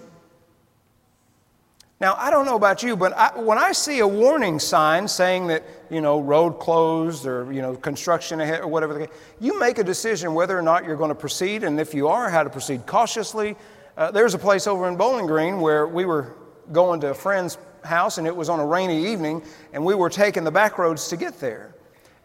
Now, 2.00 2.14
I 2.16 2.30
don't 2.30 2.46
know 2.46 2.54
about 2.54 2.84
you, 2.84 2.96
but 2.96 3.12
I, 3.14 3.40
when 3.40 3.58
I 3.58 3.72
see 3.72 3.98
a 3.98 4.06
warning 4.06 4.60
sign 4.60 5.08
saying 5.08 5.48
that, 5.48 5.64
you 5.90 6.00
know, 6.00 6.20
road 6.20 6.60
closed 6.60 7.26
or, 7.26 7.52
you 7.52 7.60
know, 7.60 7.74
construction 7.74 8.40
ahead 8.40 8.60
or 8.60 8.68
whatever, 8.68 9.08
you 9.40 9.58
make 9.58 9.78
a 9.78 9.84
decision 9.84 10.32
whether 10.32 10.56
or 10.56 10.62
not 10.62 10.84
you're 10.84 10.96
going 10.96 11.08
to 11.08 11.16
proceed, 11.16 11.64
and 11.64 11.80
if 11.80 11.94
you 11.94 12.06
are, 12.06 12.30
how 12.30 12.44
to 12.44 12.50
proceed 12.50 12.86
cautiously. 12.86 13.56
Uh, 13.96 14.12
there's 14.12 14.34
a 14.34 14.38
place 14.38 14.68
over 14.68 14.86
in 14.86 14.96
Bowling 14.96 15.26
Green 15.26 15.60
where 15.60 15.88
we 15.88 16.04
were 16.04 16.36
going 16.70 17.00
to 17.00 17.10
a 17.10 17.14
friend's 17.14 17.58
house, 17.82 18.18
and 18.18 18.28
it 18.28 18.36
was 18.36 18.48
on 18.48 18.60
a 18.60 18.66
rainy 18.66 19.10
evening, 19.10 19.42
and 19.72 19.84
we 19.84 19.96
were 19.96 20.08
taking 20.08 20.44
the 20.44 20.52
back 20.52 20.78
roads 20.78 21.08
to 21.08 21.16
get 21.16 21.40
there. 21.40 21.74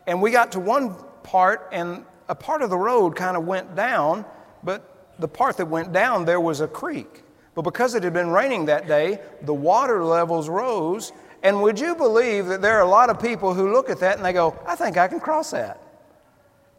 And 0.05 0.21
we 0.21 0.29
got 0.29 0.51
to 0.51 0.59
one 0.59 0.95
part, 1.23 1.69
and 1.71 2.05
a 2.29 2.35
part 2.35 2.61
of 2.61 2.69
the 2.69 2.77
road 2.77 3.15
kind 3.15 3.35
of 3.35 3.47
went 3.47 3.75
down, 3.75 4.23
but 4.63 5.15
the 5.17 5.27
part 5.27 5.57
that 5.57 5.65
went 5.65 5.91
down, 5.91 6.25
there 6.25 6.39
was 6.39 6.61
a 6.61 6.67
creek. 6.67 7.22
But 7.55 7.61
because 7.63 7.93
it 7.95 8.03
had 8.03 8.13
been 8.13 8.29
raining 8.29 8.65
that 8.65 8.87
day, 8.87 9.19
the 9.41 9.53
water 9.53 10.03
levels 10.03 10.49
rose. 10.49 11.11
And 11.43 11.61
would 11.61 11.79
you 11.79 11.95
believe 11.95 12.47
that 12.47 12.61
there 12.61 12.77
are 12.77 12.81
a 12.81 12.89
lot 12.89 13.09
of 13.09 13.21
people 13.21 13.53
who 13.53 13.71
look 13.71 13.89
at 13.89 13.99
that 13.99 14.17
and 14.17 14.25
they 14.25 14.33
go, 14.33 14.57
I 14.65 14.75
think 14.75 14.97
I 14.97 15.07
can 15.07 15.19
cross 15.19 15.51
that? 15.51 15.79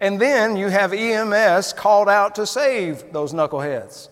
And 0.01 0.21
then 0.21 0.57
you 0.57 0.69
have 0.69 0.93
EMS 0.93 1.73
called 1.75 2.09
out 2.09 2.35
to 2.37 2.47
save 2.47 3.13
those 3.13 3.33
knuckleheads. 3.33 4.09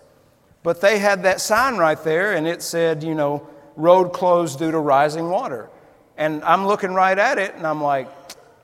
But 0.62 0.80
they 0.80 0.98
had 0.98 1.24
that 1.24 1.40
sign 1.40 1.76
right 1.76 2.02
there 2.04 2.34
and 2.34 2.46
it 2.46 2.62
said, 2.62 3.02
you 3.02 3.14
know, 3.14 3.48
road 3.76 4.12
closed 4.12 4.58
due 4.58 4.70
to 4.70 4.78
rising 4.78 5.28
water. 5.28 5.68
And 6.16 6.44
I'm 6.44 6.66
looking 6.66 6.92
right 6.92 7.18
at 7.18 7.38
it 7.38 7.54
and 7.56 7.66
I'm 7.66 7.82
like, 7.82 8.08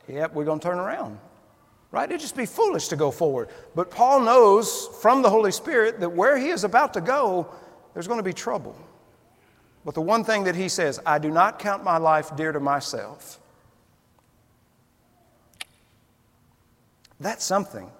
yep, 0.06 0.32
we're 0.34 0.44
going 0.44 0.60
to 0.60 0.68
turn 0.68 0.78
around. 0.78 1.18
Right? 1.90 2.08
It'd 2.08 2.20
just 2.20 2.36
be 2.36 2.46
foolish 2.46 2.88
to 2.88 2.96
go 2.96 3.10
forward. 3.10 3.48
But 3.74 3.90
Paul 3.90 4.20
knows 4.20 4.88
from 5.00 5.22
the 5.22 5.30
Holy 5.30 5.50
Spirit 5.50 6.00
that 6.00 6.10
where 6.10 6.36
he 6.36 6.48
is 6.48 6.64
about 6.64 6.94
to 6.94 7.00
go, 7.00 7.48
there's 7.98 8.06
going 8.06 8.20
to 8.20 8.22
be 8.22 8.32
trouble. 8.32 8.76
But 9.84 9.96
the 9.96 10.00
one 10.00 10.22
thing 10.22 10.44
that 10.44 10.54
he 10.54 10.68
says, 10.68 11.00
I 11.04 11.18
do 11.18 11.32
not 11.32 11.58
count 11.58 11.82
my 11.82 11.96
life 11.96 12.36
dear 12.36 12.52
to 12.52 12.60
myself. 12.60 13.40
That's 17.18 17.44
something. 17.44 17.90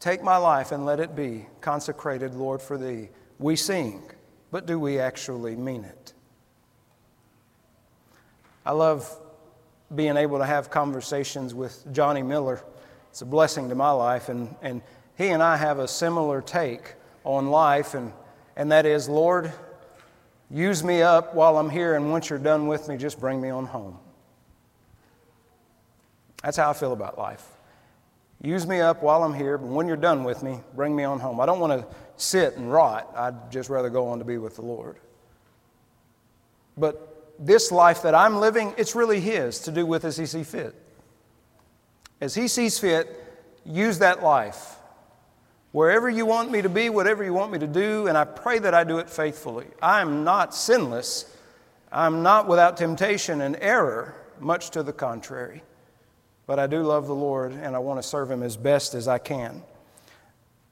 Take 0.00 0.22
my 0.22 0.36
life 0.36 0.70
and 0.70 0.84
let 0.84 1.00
it 1.00 1.16
be 1.16 1.46
consecrated, 1.62 2.34
Lord, 2.34 2.60
for 2.60 2.76
thee. 2.76 3.08
We 3.38 3.56
sing, 3.56 4.02
but 4.50 4.66
do 4.66 4.78
we 4.78 4.98
actually 4.98 5.56
mean 5.56 5.84
it? 5.84 6.12
I 8.66 8.72
love 8.72 9.10
being 9.94 10.18
able 10.18 10.40
to 10.40 10.44
have 10.44 10.68
conversations 10.68 11.54
with 11.54 11.90
Johnny 11.90 12.22
Miller. 12.22 12.62
It's 13.08 13.22
a 13.22 13.24
blessing 13.24 13.70
to 13.70 13.74
my 13.74 13.92
life, 13.92 14.28
and, 14.28 14.54
and 14.60 14.82
he 15.16 15.28
and 15.28 15.42
I 15.42 15.56
have 15.56 15.78
a 15.78 15.88
similar 15.88 16.42
take 16.42 16.96
on 17.24 17.50
life, 17.50 17.94
and, 17.94 18.12
and 18.56 18.72
that 18.72 18.86
is, 18.86 19.08
Lord, 19.08 19.52
use 20.50 20.82
me 20.82 21.02
up 21.02 21.34
while 21.34 21.58
I'm 21.58 21.70
here, 21.70 21.94
and 21.96 22.10
once 22.10 22.30
you're 22.30 22.38
done 22.38 22.66
with 22.66 22.88
me, 22.88 22.96
just 22.96 23.20
bring 23.20 23.40
me 23.40 23.50
on 23.50 23.66
home. 23.66 23.98
That's 26.42 26.56
how 26.56 26.70
I 26.70 26.72
feel 26.72 26.92
about 26.92 27.18
life. 27.18 27.46
Use 28.42 28.66
me 28.66 28.80
up 28.80 29.02
while 29.02 29.22
I'm 29.22 29.34
here, 29.34 29.58
but 29.58 29.68
when 29.68 29.86
you're 29.86 29.96
done 29.98 30.24
with 30.24 30.42
me, 30.42 30.60
bring 30.74 30.96
me 30.96 31.04
on 31.04 31.20
home. 31.20 31.40
I 31.40 31.46
don't 31.46 31.60
want 31.60 31.72
to 31.72 31.86
sit 32.16 32.56
and 32.56 32.72
rot. 32.72 33.12
I'd 33.14 33.52
just 33.52 33.68
rather 33.68 33.90
go 33.90 34.08
on 34.08 34.18
to 34.18 34.24
be 34.24 34.38
with 34.38 34.56
the 34.56 34.62
Lord. 34.62 34.96
But 36.78 37.34
this 37.38 37.70
life 37.70 38.02
that 38.02 38.14
I'm 38.14 38.36
living, 38.36 38.72
it's 38.78 38.94
really 38.94 39.20
His 39.20 39.60
to 39.60 39.70
do 39.70 39.84
with 39.84 40.06
as 40.06 40.16
He 40.16 40.24
sees 40.24 40.50
fit. 40.50 40.74
As 42.22 42.34
He 42.34 42.48
sees 42.48 42.78
fit, 42.78 43.14
use 43.66 43.98
that 43.98 44.22
life 44.22 44.79
Wherever 45.72 46.10
you 46.10 46.26
want 46.26 46.50
me 46.50 46.62
to 46.62 46.68
be, 46.68 46.90
whatever 46.90 47.22
you 47.22 47.32
want 47.32 47.52
me 47.52 47.58
to 47.60 47.66
do, 47.66 48.08
and 48.08 48.18
I 48.18 48.24
pray 48.24 48.58
that 48.58 48.74
I 48.74 48.82
do 48.82 48.98
it 48.98 49.08
faithfully. 49.08 49.66
I 49.80 50.00
am 50.00 50.24
not 50.24 50.54
sinless. 50.54 51.36
I'm 51.92 52.22
not 52.22 52.48
without 52.48 52.76
temptation 52.76 53.40
and 53.40 53.56
error, 53.60 54.14
much 54.40 54.70
to 54.70 54.82
the 54.82 54.92
contrary. 54.92 55.62
But 56.46 56.58
I 56.58 56.66
do 56.66 56.82
love 56.82 57.06
the 57.06 57.14
Lord 57.14 57.52
and 57.52 57.76
I 57.76 57.78
want 57.78 58.02
to 58.02 58.08
serve 58.08 58.30
Him 58.30 58.42
as 58.42 58.56
best 58.56 58.94
as 58.94 59.06
I 59.06 59.18
can. 59.18 59.62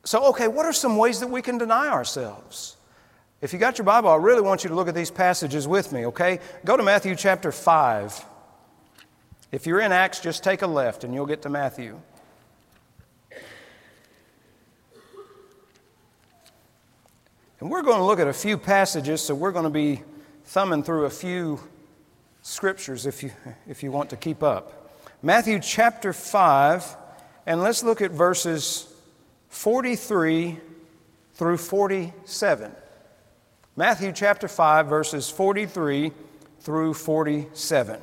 So, 0.03 0.25
okay, 0.31 0.49
what 0.49 0.67
are 0.67 0.73
some 0.73 0.97
ways 0.97 1.21
that 1.21 1.29
we 1.29 1.43
can 1.43 1.59
deny 1.59 1.89
ourselves? 1.89 2.77
If 3.41 3.53
you 3.53 3.61
got 3.61 3.79
your 3.79 3.85
Bible, 3.85 4.11
I 4.11 4.17
really 4.17 4.41
want 4.41 4.65
you 4.65 4.71
to 4.71 4.75
look 4.75 4.89
at 4.89 4.95
these 4.95 5.13
passages 5.13 5.69
with 5.69 5.93
me, 5.93 6.07
okay? 6.07 6.41
Go 6.65 6.77
to 6.77 6.83
Matthew 6.83 7.15
chapter 7.15 7.53
5. 7.53 8.25
If 9.53 9.67
you're 9.67 9.81
in 9.81 9.93
Acts, 9.93 10.21
just 10.21 10.43
take 10.43 10.63
a 10.63 10.67
left 10.67 11.05
and 11.05 11.15
you'll 11.15 11.27
get 11.27 11.43
to 11.43 11.49
Matthew. 11.49 12.01
And 17.61 17.71
we're 17.71 17.83
going 17.83 17.99
to 17.99 18.05
look 18.05 18.21
at 18.21 18.29
a 18.29 18.33
few 18.33 18.57
passages, 18.57 19.21
so 19.21 19.35
we're 19.35 19.51
going 19.51 19.65
to 19.65 19.71
be 19.71 20.03
thumbing 20.45 20.85
through 20.85 21.07
a 21.07 21.11
few 21.11 21.59
scriptures 22.41 23.05
if 23.05 23.25
you, 23.25 23.33
if 23.67 23.83
you 23.83 23.91
want 23.91 24.11
to 24.11 24.17
keep 24.17 24.45
up. 24.45 24.95
Matthew 25.23 25.59
chapter 25.59 26.13
5, 26.13 26.97
and 27.47 27.61
let's 27.61 27.83
look 27.83 28.01
at 28.01 28.13
verses 28.13 28.87
43 29.49 30.57
through 31.35 31.57
47. 31.57 32.71
Matthew 33.75 34.13
chapter 34.13 34.47
5, 34.47 34.87
verses 34.87 35.29
43 35.29 36.13
through 36.61 36.95
47. 36.95 38.01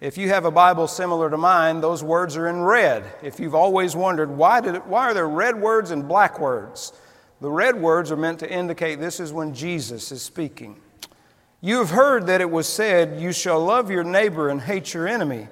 If 0.00 0.16
you 0.16 0.30
have 0.30 0.46
a 0.46 0.50
Bible 0.50 0.88
similar 0.88 1.28
to 1.28 1.36
mine, 1.36 1.82
those 1.82 2.02
words 2.02 2.38
are 2.38 2.48
in 2.48 2.62
red. 2.62 3.04
If 3.22 3.38
you've 3.38 3.54
always 3.54 3.94
wondered, 3.94 4.30
why, 4.30 4.62
did 4.62 4.76
it, 4.76 4.86
why 4.86 5.02
are 5.02 5.12
there 5.12 5.28
red 5.28 5.60
words 5.60 5.90
and 5.90 6.08
black 6.08 6.40
words? 6.40 6.94
The 7.40 7.50
red 7.50 7.80
words 7.80 8.12
are 8.12 8.16
meant 8.16 8.38
to 8.40 8.50
indicate 8.50 9.00
this 9.00 9.18
is 9.20 9.32
when 9.32 9.54
Jesus 9.54 10.12
is 10.12 10.22
speaking. 10.22 10.76
You 11.62 11.78
have 11.78 11.90
heard 11.90 12.26
that 12.26 12.40
it 12.40 12.50
was 12.50 12.66
said, 12.68 13.20
You 13.20 13.32
shall 13.32 13.64
love 13.64 13.90
your 13.90 14.04
neighbor 14.04 14.48
and 14.48 14.60
hate 14.60 14.92
your 14.94 15.08
enemy. 15.08 15.48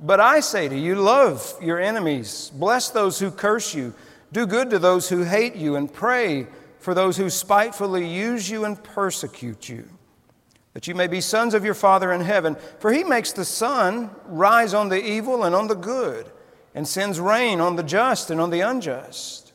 But 0.00 0.20
I 0.20 0.40
say 0.40 0.68
to 0.68 0.76
you, 0.76 0.96
love 0.96 1.54
your 1.62 1.80
enemies, 1.80 2.50
bless 2.54 2.90
those 2.90 3.18
who 3.18 3.30
curse 3.30 3.74
you, 3.74 3.94
do 4.32 4.46
good 4.46 4.70
to 4.70 4.78
those 4.78 5.08
who 5.08 5.22
hate 5.22 5.56
you, 5.56 5.76
and 5.76 5.92
pray 5.92 6.46
for 6.78 6.92
those 6.94 7.16
who 7.16 7.30
spitefully 7.30 8.06
use 8.06 8.48
you 8.50 8.64
and 8.64 8.82
persecute 8.82 9.68
you, 9.68 9.88
that 10.74 10.86
you 10.86 10.94
may 10.94 11.06
be 11.06 11.20
sons 11.20 11.54
of 11.54 11.64
your 11.64 11.74
Father 11.74 12.12
in 12.12 12.20
heaven. 12.20 12.56
For 12.78 12.92
he 12.92 13.04
makes 13.04 13.32
the 13.32 13.44
sun 13.44 14.10
rise 14.26 14.74
on 14.74 14.90
the 14.90 15.02
evil 15.02 15.44
and 15.44 15.54
on 15.54 15.66
the 15.66 15.74
good, 15.74 16.30
and 16.74 16.86
sends 16.86 17.18
rain 17.18 17.60
on 17.60 17.76
the 17.76 17.82
just 17.82 18.30
and 18.30 18.40
on 18.40 18.50
the 18.50 18.60
unjust. 18.60 19.45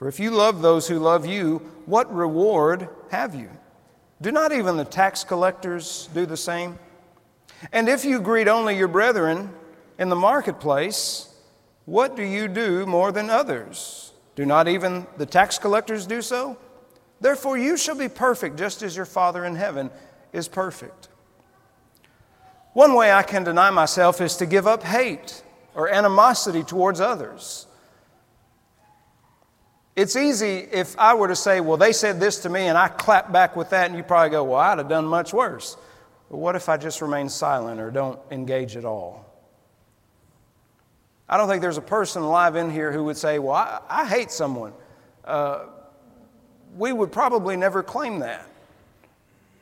For 0.00 0.08
if 0.08 0.18
you 0.18 0.30
love 0.30 0.62
those 0.62 0.88
who 0.88 0.98
love 0.98 1.26
you, 1.26 1.58
what 1.84 2.10
reward 2.10 2.88
have 3.10 3.34
you? 3.34 3.50
Do 4.22 4.32
not 4.32 4.50
even 4.50 4.78
the 4.78 4.84
tax 4.86 5.24
collectors 5.24 6.08
do 6.14 6.24
the 6.24 6.38
same? 6.38 6.78
And 7.70 7.86
if 7.86 8.06
you 8.06 8.18
greet 8.18 8.48
only 8.48 8.78
your 8.78 8.88
brethren 8.88 9.52
in 9.98 10.08
the 10.08 10.16
marketplace, 10.16 11.34
what 11.84 12.16
do 12.16 12.22
you 12.22 12.48
do 12.48 12.86
more 12.86 13.12
than 13.12 13.28
others? 13.28 14.14
Do 14.36 14.46
not 14.46 14.68
even 14.68 15.06
the 15.18 15.26
tax 15.26 15.58
collectors 15.58 16.06
do 16.06 16.22
so? 16.22 16.56
Therefore, 17.20 17.58
you 17.58 17.76
shall 17.76 17.94
be 17.94 18.08
perfect 18.08 18.56
just 18.56 18.82
as 18.82 18.96
your 18.96 19.04
Father 19.04 19.44
in 19.44 19.54
heaven 19.54 19.90
is 20.32 20.48
perfect. 20.48 21.08
One 22.72 22.94
way 22.94 23.12
I 23.12 23.22
can 23.22 23.44
deny 23.44 23.68
myself 23.68 24.22
is 24.22 24.34
to 24.38 24.46
give 24.46 24.66
up 24.66 24.82
hate 24.82 25.42
or 25.74 25.90
animosity 25.90 26.62
towards 26.62 27.02
others. 27.02 27.66
It's 30.00 30.16
easy 30.16 30.66
if 30.72 30.98
I 30.98 31.12
were 31.12 31.28
to 31.28 31.36
say, 31.36 31.60
Well, 31.60 31.76
they 31.76 31.92
said 31.92 32.20
this 32.20 32.38
to 32.38 32.48
me, 32.48 32.68
and 32.68 32.78
I 32.78 32.88
clap 32.88 33.30
back 33.30 33.54
with 33.54 33.68
that, 33.68 33.90
and 33.90 33.98
you 33.98 34.02
probably 34.02 34.30
go, 34.30 34.44
Well, 34.44 34.58
I'd 34.58 34.78
have 34.78 34.88
done 34.88 35.04
much 35.04 35.34
worse. 35.34 35.76
But 36.30 36.38
what 36.38 36.56
if 36.56 36.70
I 36.70 36.78
just 36.78 37.02
remain 37.02 37.28
silent 37.28 37.78
or 37.82 37.90
don't 37.90 38.18
engage 38.30 38.78
at 38.78 38.86
all? 38.86 39.26
I 41.28 41.36
don't 41.36 41.50
think 41.50 41.60
there's 41.60 41.76
a 41.76 41.82
person 41.82 42.22
alive 42.22 42.56
in 42.56 42.70
here 42.70 42.90
who 42.92 43.04
would 43.04 43.18
say, 43.18 43.38
Well, 43.38 43.56
I, 43.56 43.82
I 43.90 44.08
hate 44.08 44.30
someone. 44.30 44.72
Uh, 45.22 45.66
we 46.78 46.94
would 46.94 47.12
probably 47.12 47.58
never 47.58 47.82
claim 47.82 48.20
that. 48.20 48.48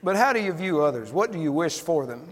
But 0.05 0.15
how 0.15 0.33
do 0.33 0.41
you 0.41 0.53
view 0.53 0.83
others? 0.83 1.11
What 1.11 1.33
do 1.33 1.41
you 1.41 1.51
wish 1.51 1.81
for 1.81 2.07
them? 2.07 2.29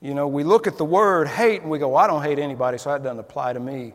You 0.00 0.14
know, 0.14 0.28
we 0.28 0.44
look 0.44 0.68
at 0.68 0.78
the 0.78 0.84
word 0.84 1.26
hate 1.26 1.62
and 1.62 1.70
we 1.70 1.80
go, 1.80 1.88
well, 1.88 2.04
I 2.04 2.06
don't 2.06 2.22
hate 2.22 2.38
anybody, 2.38 2.78
so 2.78 2.90
that 2.90 3.02
doesn't 3.02 3.18
apply 3.18 3.54
to 3.54 3.60
me. 3.60 3.92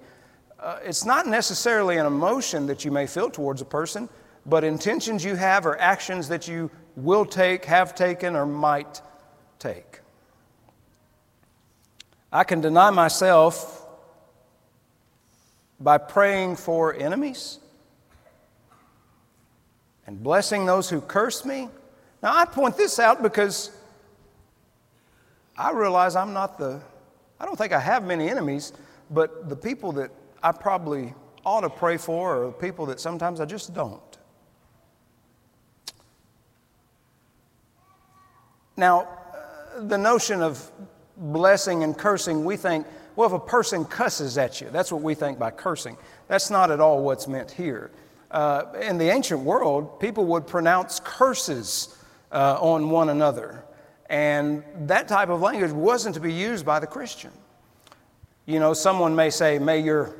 Uh, 0.63 0.79
it's 0.81 1.03
not 1.03 1.27
necessarily 1.27 1.97
an 1.97 2.05
emotion 2.05 2.67
that 2.67 2.85
you 2.85 2.91
may 2.91 3.05
feel 3.05 3.29
towards 3.29 3.61
a 3.61 3.65
person, 3.65 4.07
but 4.45 4.63
intentions 4.63 5.23
you 5.23 5.35
have 5.35 5.65
or 5.65 5.77
actions 5.77 6.29
that 6.29 6.47
you 6.47 6.71
will 6.95 7.25
take, 7.25 7.65
have 7.65 7.93
taken, 7.93 8.33
or 8.33 8.45
might 8.45 9.01
take. 9.59 9.99
I 12.31 12.45
can 12.45 12.61
deny 12.61 12.91
myself 12.91 13.85
by 15.81 15.97
praying 15.97 16.55
for 16.55 16.93
enemies 16.93 17.59
and 20.07 20.23
blessing 20.23 20.65
those 20.65 20.89
who 20.89 21.01
curse 21.01 21.43
me. 21.43 21.67
Now, 22.21 22.37
I 22.37 22.45
point 22.45 22.77
this 22.77 22.99
out 22.99 23.21
because 23.21 23.69
I 25.57 25.71
realize 25.71 26.15
I'm 26.15 26.31
not 26.31 26.57
the, 26.57 26.79
I 27.37 27.45
don't 27.45 27.57
think 27.57 27.73
I 27.73 27.79
have 27.81 28.05
many 28.05 28.29
enemies, 28.29 28.71
but 29.11 29.49
the 29.49 29.57
people 29.57 29.91
that 29.93 30.09
I 30.43 30.51
probably 30.51 31.13
ought 31.45 31.61
to 31.61 31.69
pray 31.69 31.97
for 31.97 32.47
are 32.47 32.51
people 32.51 32.85
that 32.87 32.99
sometimes 32.99 33.39
I 33.39 33.45
just 33.45 33.73
don't. 33.73 34.01
Now, 38.75 39.01
uh, 39.01 39.83
the 39.87 39.97
notion 39.97 40.41
of 40.41 40.71
blessing 41.17 41.83
and 41.83 41.97
cursing, 41.97 42.43
we 42.43 42.57
think, 42.57 42.87
well, 43.15 43.27
if 43.27 43.33
a 43.33 43.39
person 43.39 43.85
cusses 43.85 44.37
at 44.37 44.59
you, 44.59 44.69
that's 44.71 44.91
what 44.91 45.01
we 45.01 45.13
think 45.13 45.37
by 45.37 45.51
cursing. 45.51 45.95
That's 46.27 46.49
not 46.49 46.71
at 46.71 46.79
all 46.79 47.03
what's 47.03 47.27
meant 47.27 47.51
here. 47.51 47.91
Uh, 48.31 48.63
in 48.81 48.97
the 48.97 49.09
ancient 49.09 49.41
world, 49.41 49.99
people 49.99 50.25
would 50.25 50.47
pronounce 50.47 50.99
curses 50.99 51.95
uh, 52.31 52.57
on 52.59 52.89
one 52.89 53.09
another. 53.09 53.63
And 54.09 54.63
that 54.87 55.07
type 55.07 55.29
of 55.29 55.41
language 55.41 55.71
wasn't 55.71 56.15
to 56.15 56.21
be 56.21 56.33
used 56.33 56.65
by 56.65 56.79
the 56.79 56.87
Christian. 56.87 57.31
You 58.45 58.59
know, 58.59 58.73
someone 58.73 59.15
may 59.15 59.29
say, 59.29 59.59
May 59.59 59.79
your, 59.79 60.15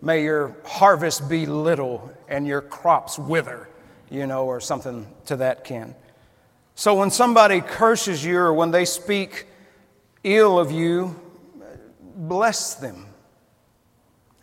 may 0.00 0.22
your 0.22 0.56
harvest 0.64 1.28
be 1.28 1.46
little 1.46 2.12
and 2.28 2.46
your 2.46 2.60
crops 2.60 3.18
wither, 3.18 3.68
you 4.10 4.26
know, 4.26 4.46
or 4.46 4.60
something 4.60 5.06
to 5.26 5.36
that 5.36 5.64
kin. 5.64 5.94
So 6.74 6.94
when 6.94 7.10
somebody 7.10 7.60
curses 7.60 8.24
you 8.24 8.38
or 8.38 8.52
when 8.52 8.70
they 8.70 8.84
speak 8.84 9.46
ill 10.22 10.58
of 10.58 10.70
you, 10.70 11.18
bless 12.14 12.74
them. 12.74 13.06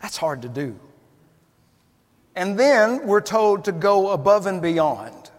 That's 0.02 0.16
hard 0.16 0.42
to 0.42 0.48
do. 0.48 0.78
And 2.34 2.58
then 2.58 3.06
we're 3.06 3.22
told 3.22 3.64
to 3.64 3.72
go 3.72 4.10
above 4.10 4.46
and 4.46 4.60
beyond. 4.60 5.30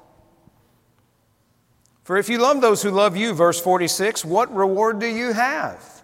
For 2.04 2.18
if 2.18 2.30
you 2.30 2.40
love 2.40 2.62
those 2.62 2.82
who 2.82 2.90
love 2.90 3.16
you, 3.16 3.34
verse 3.34 3.60
46, 3.60 4.26
what 4.26 4.54
reward 4.56 5.00
do 5.00 5.06
you 5.06 5.34
have? 5.34 6.02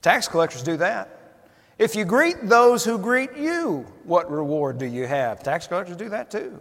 Tax 0.00 0.28
collectors 0.28 0.62
do 0.62 0.76
that. 0.78 1.21
If 1.78 1.96
you 1.96 2.04
greet 2.04 2.36
those 2.42 2.84
who 2.84 2.98
greet 2.98 3.36
you, 3.36 3.86
what 4.04 4.30
reward 4.30 4.78
do 4.78 4.86
you 4.86 5.06
have? 5.06 5.42
Tax 5.42 5.66
collectors 5.66 5.96
do 5.96 6.08
that 6.10 6.30
too. 6.30 6.60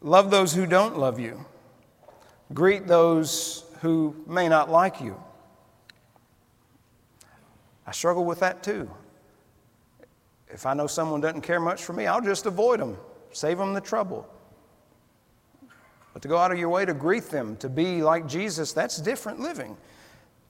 Love 0.00 0.30
those 0.30 0.54
who 0.54 0.66
don't 0.66 0.98
love 0.98 1.18
you. 1.18 1.44
Greet 2.54 2.86
those 2.86 3.64
who 3.80 4.14
may 4.26 4.48
not 4.48 4.70
like 4.70 5.00
you. 5.00 5.20
I 7.86 7.92
struggle 7.92 8.24
with 8.24 8.40
that 8.40 8.62
too. 8.62 8.90
If 10.48 10.66
I 10.66 10.74
know 10.74 10.86
someone 10.86 11.20
doesn't 11.20 11.42
care 11.42 11.60
much 11.60 11.82
for 11.82 11.92
me, 11.92 12.06
I'll 12.06 12.20
just 12.20 12.46
avoid 12.46 12.80
them, 12.80 12.96
save 13.32 13.58
them 13.58 13.74
the 13.74 13.80
trouble. 13.80 14.26
But 16.12 16.22
to 16.22 16.28
go 16.28 16.38
out 16.38 16.52
of 16.52 16.58
your 16.58 16.70
way 16.70 16.84
to 16.84 16.94
greet 16.94 17.24
them, 17.24 17.56
to 17.58 17.68
be 17.68 18.02
like 18.02 18.26
Jesus, 18.26 18.72
that's 18.72 18.98
different 18.98 19.40
living. 19.40 19.76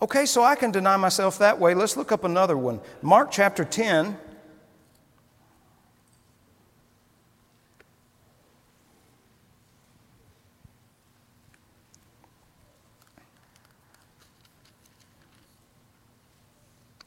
Okay, 0.00 0.26
so 0.26 0.44
I 0.44 0.54
can 0.54 0.70
deny 0.70 0.96
myself 0.96 1.38
that 1.38 1.58
way. 1.58 1.74
Let's 1.74 1.96
look 1.96 2.12
up 2.12 2.24
another 2.24 2.56
one. 2.56 2.80
Mark 3.02 3.30
chapter 3.30 3.64
10. 3.64 4.16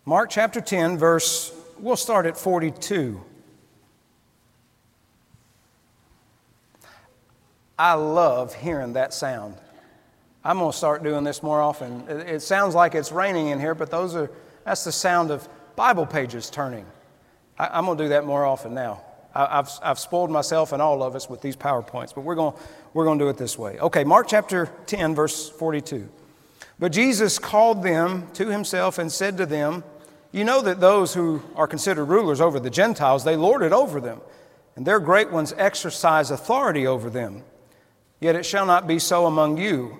Mark 0.03 0.29
chapter 0.29 0.59
10, 0.59 0.97
verse 0.97 1.53
We'll 1.81 1.95
start 1.95 2.27
at 2.27 2.37
42. 2.37 3.19
I 7.79 7.93
love 7.93 8.53
hearing 8.53 8.93
that 8.93 9.15
sound. 9.15 9.55
I'm 10.43 10.57
going 10.57 10.71
to 10.71 10.77
start 10.77 11.03
doing 11.03 11.23
this 11.23 11.43
more 11.43 11.61
often. 11.61 12.07
It 12.09 12.41
sounds 12.41 12.73
like 12.73 12.95
it's 12.95 13.11
raining 13.11 13.47
in 13.47 13.59
here, 13.59 13.75
but 13.75 13.91
those 13.91 14.15
are, 14.15 14.31
that's 14.65 14.83
the 14.83 14.91
sound 14.91 15.29
of 15.29 15.47
Bible 15.75 16.05
pages 16.05 16.49
turning. 16.49 16.85
I, 17.59 17.77
am 17.77 17.85
going 17.85 17.97
to 17.97 18.03
do 18.05 18.09
that 18.09 18.25
more 18.25 18.43
often 18.43 18.73
now. 18.73 19.03
I, 19.35 19.57
have 19.57 19.71
I've 19.83 19.99
spoiled 19.99 20.31
myself 20.31 20.71
and 20.71 20.81
all 20.81 21.03
of 21.03 21.15
us 21.15 21.29
with 21.29 21.41
these 21.41 21.55
PowerPoints, 21.55 22.15
but 22.15 22.21
we're 22.21 22.35
going, 22.35 22.55
we're 22.93 23.05
going 23.05 23.19
to 23.19 23.25
do 23.25 23.29
it 23.29 23.37
this 23.37 23.57
way. 23.57 23.77
Okay, 23.79 24.03
Mark 24.03 24.27
chapter 24.27 24.69
10, 24.87 25.13
verse 25.13 25.47
42. 25.49 26.09
But 26.79 26.91
Jesus 26.91 27.37
called 27.37 27.83
them 27.83 28.27
to 28.33 28.47
himself 28.47 28.97
and 28.97 29.11
said 29.11 29.37
to 29.37 29.45
them, 29.45 29.83
you 30.31 30.43
know 30.43 30.61
that 30.61 30.79
those 30.79 31.13
who 31.13 31.43
are 31.55 31.67
considered 31.67 32.05
rulers 32.05 32.41
over 32.41 32.59
the 32.59 32.69
Gentiles, 32.69 33.23
they 33.23 33.35
lord 33.35 33.61
it 33.61 33.73
over 33.73 34.01
them, 34.01 34.21
and 34.75 34.87
their 34.87 34.99
great 34.99 35.29
ones 35.29 35.53
exercise 35.57 36.31
authority 36.31 36.87
over 36.87 37.09
them. 37.09 37.43
Yet 38.19 38.35
it 38.35 38.45
shall 38.45 38.65
not 38.65 38.87
be 38.87 38.97
so 38.97 39.27
among 39.27 39.57
you. 39.57 39.97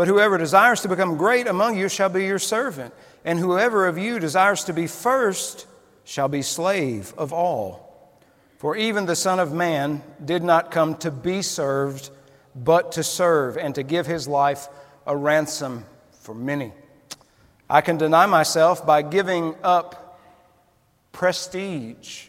But 0.00 0.08
whoever 0.08 0.38
desires 0.38 0.80
to 0.80 0.88
become 0.88 1.18
great 1.18 1.46
among 1.46 1.76
you 1.76 1.90
shall 1.90 2.08
be 2.08 2.24
your 2.24 2.38
servant, 2.38 2.94
and 3.22 3.38
whoever 3.38 3.86
of 3.86 3.98
you 3.98 4.18
desires 4.18 4.64
to 4.64 4.72
be 4.72 4.86
first 4.86 5.66
shall 6.04 6.26
be 6.26 6.40
slave 6.40 7.12
of 7.18 7.34
all. 7.34 8.10
For 8.56 8.74
even 8.76 9.04
the 9.04 9.14
Son 9.14 9.38
of 9.38 9.52
Man 9.52 10.02
did 10.24 10.42
not 10.42 10.70
come 10.70 10.94
to 11.00 11.10
be 11.10 11.42
served, 11.42 12.08
but 12.54 12.92
to 12.92 13.04
serve, 13.04 13.58
and 13.58 13.74
to 13.74 13.82
give 13.82 14.06
his 14.06 14.26
life 14.26 14.68
a 15.06 15.14
ransom 15.14 15.84
for 16.12 16.34
many. 16.34 16.72
I 17.68 17.82
can 17.82 17.98
deny 17.98 18.24
myself 18.24 18.86
by 18.86 19.02
giving 19.02 19.54
up 19.62 20.18
prestige. 21.12 22.28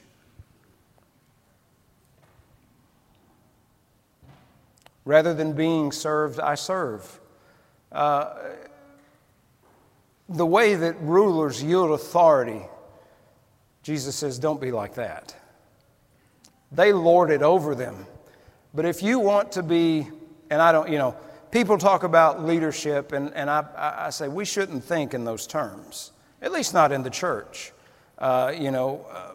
Rather 5.06 5.34
than 5.34 5.54
being 5.54 5.94
served, 5.94 6.38
I 6.38 6.56
serve. 6.56 7.21
Uh, 7.91 8.34
the 10.30 10.45
way 10.45 10.75
that 10.75 10.99
rulers 11.01 11.62
yield 11.62 11.91
authority, 11.91 12.62
Jesus 13.84 14.15
says, 14.15 14.39
don't 14.39 14.62
be 14.62 14.71
like 14.71 14.95
that. 14.95 15.36
They 16.71 16.93
lord 16.93 17.32
it 17.32 17.41
over 17.41 17.75
them. 17.75 18.06
But 18.73 18.86
if 18.86 19.04
you 19.04 19.19
want 19.19 19.51
to 19.54 19.63
be, 19.63 20.08
and 20.49 20.62
I 20.62 20.71
don't, 20.71 20.89
you 20.89 20.97
know, 20.97 21.15
people 21.51 21.77
talk 21.77 22.04
about 22.04 22.45
leadership, 22.45 23.12
and, 23.12 23.34
and 23.34 23.49
I, 23.49 23.65
I 24.06 24.10
say 24.10 24.30
we 24.30 24.45
shouldn't 24.45 24.84
think 24.84 25.13
in 25.13 25.25
those 25.25 25.45
terms, 25.45 26.12
at 26.41 26.54
least 26.54 26.73
not 26.73 26.93
in 26.93 27.04
the 27.04 27.10
church. 27.10 27.73
Uh, 28.17 28.54
you 28.58 28.71
know, 28.71 29.06
uh, 29.12 29.32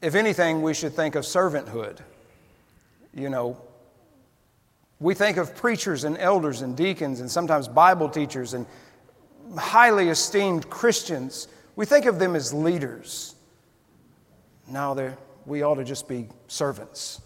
if 0.00 0.14
anything, 0.14 0.62
we 0.62 0.72
should 0.72 0.94
think 0.94 1.14
of 1.14 1.24
servanthood. 1.24 1.98
You 3.12 3.28
know, 3.28 3.60
we 5.00 5.14
think 5.14 5.38
of 5.38 5.56
preachers 5.56 6.04
and 6.04 6.16
elders 6.18 6.60
and 6.62 6.76
deacons 6.76 7.20
and 7.20 7.30
sometimes 7.30 7.66
Bible 7.66 8.08
teachers 8.08 8.54
and 8.54 8.66
highly 9.56 10.10
esteemed 10.10 10.68
Christians. 10.70 11.48
We 11.74 11.86
think 11.86 12.06
of 12.06 12.18
them 12.18 12.36
as 12.36 12.52
leaders. 12.52 13.34
Now, 14.68 15.16
we 15.46 15.62
ought 15.62 15.76
to 15.76 15.84
just 15.84 16.06
be 16.06 16.28
servants 16.46 17.20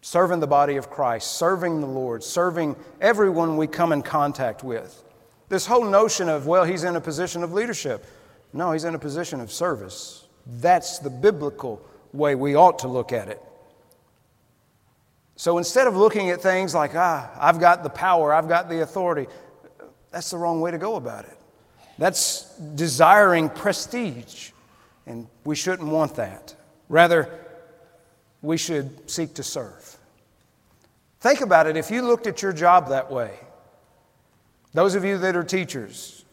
serving 0.00 0.40
the 0.40 0.46
body 0.46 0.76
of 0.76 0.88
Christ, 0.88 1.32
serving 1.32 1.80
the 1.80 1.86
Lord, 1.86 2.22
serving 2.22 2.76
everyone 3.00 3.56
we 3.56 3.66
come 3.66 3.92
in 3.92 4.00
contact 4.00 4.64
with. 4.64 5.04
This 5.48 5.66
whole 5.66 5.84
notion 5.84 6.28
of, 6.28 6.46
well, 6.46 6.64
he's 6.64 6.84
in 6.84 6.96
a 6.96 7.00
position 7.00 7.42
of 7.42 7.52
leadership. 7.52 8.06
No, 8.52 8.72
he's 8.72 8.84
in 8.84 8.94
a 8.94 8.98
position 8.98 9.40
of 9.40 9.50
service. 9.50 10.26
That's 10.46 10.98
the 10.98 11.10
biblical 11.10 11.84
way 12.12 12.34
we 12.36 12.54
ought 12.54 12.78
to 12.80 12.88
look 12.88 13.12
at 13.12 13.28
it. 13.28 13.42
So 15.38 15.56
instead 15.56 15.86
of 15.86 15.96
looking 15.96 16.30
at 16.30 16.42
things 16.42 16.74
like, 16.74 16.96
ah, 16.96 17.30
I've 17.38 17.60
got 17.60 17.84
the 17.84 17.88
power, 17.88 18.34
I've 18.34 18.48
got 18.48 18.68
the 18.68 18.82
authority, 18.82 19.28
that's 20.10 20.30
the 20.30 20.36
wrong 20.36 20.60
way 20.60 20.72
to 20.72 20.78
go 20.78 20.96
about 20.96 21.26
it. 21.26 21.38
That's 21.96 22.58
desiring 22.74 23.48
prestige, 23.48 24.50
and 25.06 25.28
we 25.44 25.54
shouldn't 25.54 25.88
want 25.88 26.16
that. 26.16 26.56
Rather, 26.88 27.32
we 28.42 28.56
should 28.56 29.08
seek 29.08 29.34
to 29.34 29.44
serve. 29.44 29.96
Think 31.20 31.40
about 31.40 31.68
it 31.68 31.76
if 31.76 31.88
you 31.88 32.02
looked 32.02 32.26
at 32.26 32.42
your 32.42 32.52
job 32.52 32.88
that 32.88 33.08
way. 33.08 33.38
Those 34.74 34.96
of 34.96 35.04
you 35.04 35.18
that 35.18 35.36
are 35.36 35.44
teachers, 35.44 36.24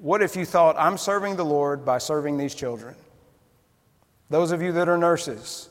what 0.00 0.22
if 0.22 0.34
you 0.34 0.44
thought, 0.44 0.74
I'm 0.76 0.98
serving 0.98 1.36
the 1.36 1.44
Lord 1.44 1.84
by 1.84 1.98
serving 1.98 2.36
these 2.36 2.56
children? 2.56 2.96
Those 4.28 4.50
of 4.50 4.60
you 4.60 4.72
that 4.72 4.88
are 4.88 4.98
nurses, 4.98 5.68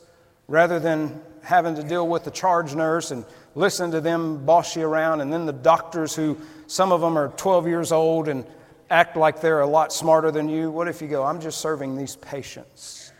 rather 0.48 0.78
than 0.78 1.20
having 1.42 1.74
to 1.76 1.82
deal 1.82 2.06
with 2.06 2.24
the 2.24 2.30
charge 2.30 2.74
nurse 2.74 3.10
and 3.10 3.24
listen 3.54 3.90
to 3.90 4.00
them 4.00 4.44
boss 4.44 4.76
you 4.76 4.84
around, 4.84 5.20
and 5.20 5.32
then 5.32 5.46
the 5.46 5.52
doctors 5.52 6.14
who 6.14 6.36
some 6.66 6.92
of 6.92 7.00
them 7.00 7.16
are 7.16 7.28
12 7.28 7.66
years 7.68 7.92
old 7.92 8.28
and 8.28 8.44
act 8.90 9.16
like 9.16 9.40
they're 9.40 9.60
a 9.60 9.66
lot 9.66 9.92
smarter 9.92 10.30
than 10.30 10.48
you, 10.48 10.70
what 10.70 10.88
if 10.88 11.00
you 11.00 11.08
go, 11.08 11.24
I'm 11.24 11.40
just 11.40 11.60
serving 11.60 11.96
these 11.96 12.16
patients? 12.16 13.12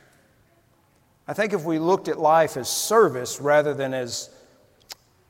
I 1.29 1.33
think 1.33 1.53
if 1.53 1.65
we 1.65 1.79
looked 1.79 2.09
at 2.09 2.19
life 2.19 2.57
as 2.57 2.69
service 2.69 3.41
rather 3.41 3.75
than 3.75 3.93
as 3.95 4.31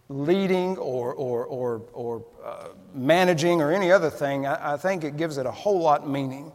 leading 0.09 0.77
or, 0.77 1.15
or, 1.15 1.45
or, 1.47 1.83
or 1.93 2.25
uh, 2.45 2.69
managing 2.95 3.63
or 3.63 3.73
any 3.73 3.91
other 3.91 4.11
thing, 4.11 4.47
I, 4.47 4.75
I 4.75 4.77
think 4.77 5.05
it 5.05 5.17
gives 5.17 5.39
it 5.39 5.47
a 5.47 5.51
whole 5.51 5.81
lot 5.81 6.09
meaning. 6.09 6.53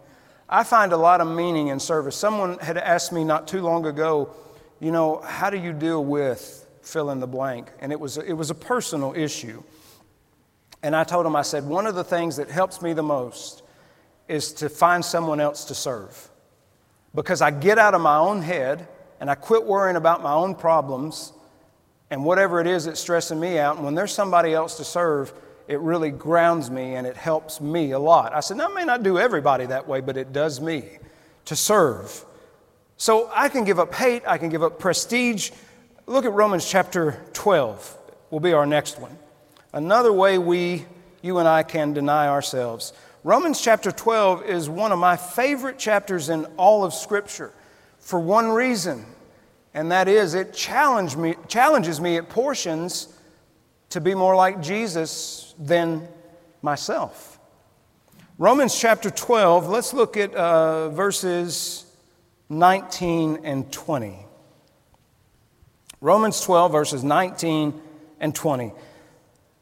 I 0.47 0.63
find 0.63 0.93
a 0.93 0.97
lot 0.97 1.21
of 1.21 1.27
meaning 1.27 1.67
in 1.67 1.79
service. 1.79 2.15
Someone 2.15 2.59
had 2.59 2.77
asked 2.77 3.11
me 3.11 3.23
not 3.23 3.47
too 3.47 3.61
long 3.61 3.85
ago, 3.85 4.29
you 4.81 4.91
know, 4.91 5.21
how 5.21 5.49
do 5.51 5.57
you 5.57 5.71
deal 5.71 6.03
with 6.03 6.67
fill 6.81 7.11
in 7.11 7.19
the 7.19 7.27
blank? 7.27 7.67
And 7.79 7.91
it 7.91 7.99
was, 7.99 8.17
it 8.17 8.33
was 8.33 8.49
a 8.49 8.55
personal 8.55 9.13
issue. 9.15 9.63
And 10.83 10.95
I 10.95 11.03
told 11.03 11.25
him, 11.25 11.35
I 11.35 11.43
said, 11.43 11.65
one 11.65 11.85
of 11.85 11.93
the 11.93 12.03
things 12.03 12.37
that 12.37 12.49
helps 12.49 12.81
me 12.81 12.93
the 12.93 13.03
most 13.03 13.61
is 14.27 14.51
to 14.53 14.69
find 14.69 15.05
someone 15.05 15.39
else 15.39 15.65
to 15.65 15.75
serve. 15.75 16.29
Because 17.13 17.41
I 17.41 17.51
get 17.51 17.77
out 17.77 17.93
of 17.93 18.01
my 18.01 18.17
own 18.17 18.41
head 18.41 18.87
and 19.19 19.29
I 19.29 19.35
quit 19.35 19.65
worrying 19.65 19.97
about 19.97 20.23
my 20.23 20.33
own 20.33 20.55
problems 20.55 21.31
and 22.09 22.25
whatever 22.25 22.59
it 22.59 22.65
is 22.65 22.85
that's 22.85 22.99
stressing 22.99 23.39
me 23.39 23.59
out. 23.59 23.75
And 23.75 23.85
when 23.85 23.93
there's 23.93 24.13
somebody 24.13 24.53
else 24.53 24.77
to 24.77 24.83
serve, 24.83 25.31
it 25.67 25.79
really 25.79 26.09
grounds 26.09 26.71
me 26.71 26.95
and 26.95 27.05
it 27.05 27.15
helps 27.15 27.61
me 27.61 27.91
a 27.91 27.99
lot. 27.99 28.33
I 28.33 28.39
said, 28.39 28.59
I 28.59 28.67
may 28.69 28.83
not 28.83 29.03
do 29.03 29.19
everybody 29.19 29.67
that 29.67 29.87
way, 29.87 30.01
but 30.01 30.17
it 30.17 30.33
does 30.33 30.59
me 30.59 30.97
to 31.45 31.55
serve. 31.55 32.25
So 33.01 33.31
I 33.33 33.49
can 33.49 33.63
give 33.63 33.79
up 33.79 33.95
hate, 33.95 34.21
I 34.27 34.37
can 34.37 34.49
give 34.49 34.61
up 34.61 34.77
prestige. 34.77 35.49
Look 36.05 36.23
at 36.23 36.33
Romans 36.33 36.69
chapter 36.69 37.19
12, 37.33 37.97
will 38.29 38.39
be 38.39 38.53
our 38.53 38.67
next 38.67 38.99
one. 38.99 39.17
Another 39.73 40.13
way 40.13 40.37
we, 40.37 40.85
you 41.23 41.39
and 41.39 41.47
I, 41.47 41.63
can 41.63 41.93
deny 41.93 42.27
ourselves. 42.27 42.93
Romans 43.23 43.59
chapter 43.59 43.91
12 43.91 44.43
is 44.43 44.69
one 44.69 44.91
of 44.91 44.99
my 44.99 45.17
favorite 45.17 45.79
chapters 45.79 46.29
in 46.29 46.45
all 46.57 46.83
of 46.83 46.93
Scripture 46.93 47.51
for 47.97 48.19
one 48.19 48.49
reason 48.49 49.03
and 49.73 49.91
that 49.91 50.07
is 50.07 50.35
it 50.35 50.53
challenge 50.53 51.15
me, 51.15 51.33
challenges 51.47 51.99
me 51.99 52.17
at 52.17 52.29
portions 52.29 53.17
to 53.89 53.99
be 53.99 54.13
more 54.13 54.35
like 54.35 54.61
Jesus 54.61 55.55
than 55.57 56.07
myself. 56.61 57.39
Romans 58.37 58.79
chapter 58.79 59.09
12, 59.09 59.69
let's 59.69 59.91
look 59.91 60.17
at 60.17 60.35
uh, 60.35 60.89
verses 60.89 61.87
19 62.51 63.39
and 63.45 63.71
20. 63.71 64.19
Romans 66.01 66.41
12, 66.41 66.71
verses 66.71 67.01
19 67.01 67.81
and 68.19 68.35
20. 68.35 68.73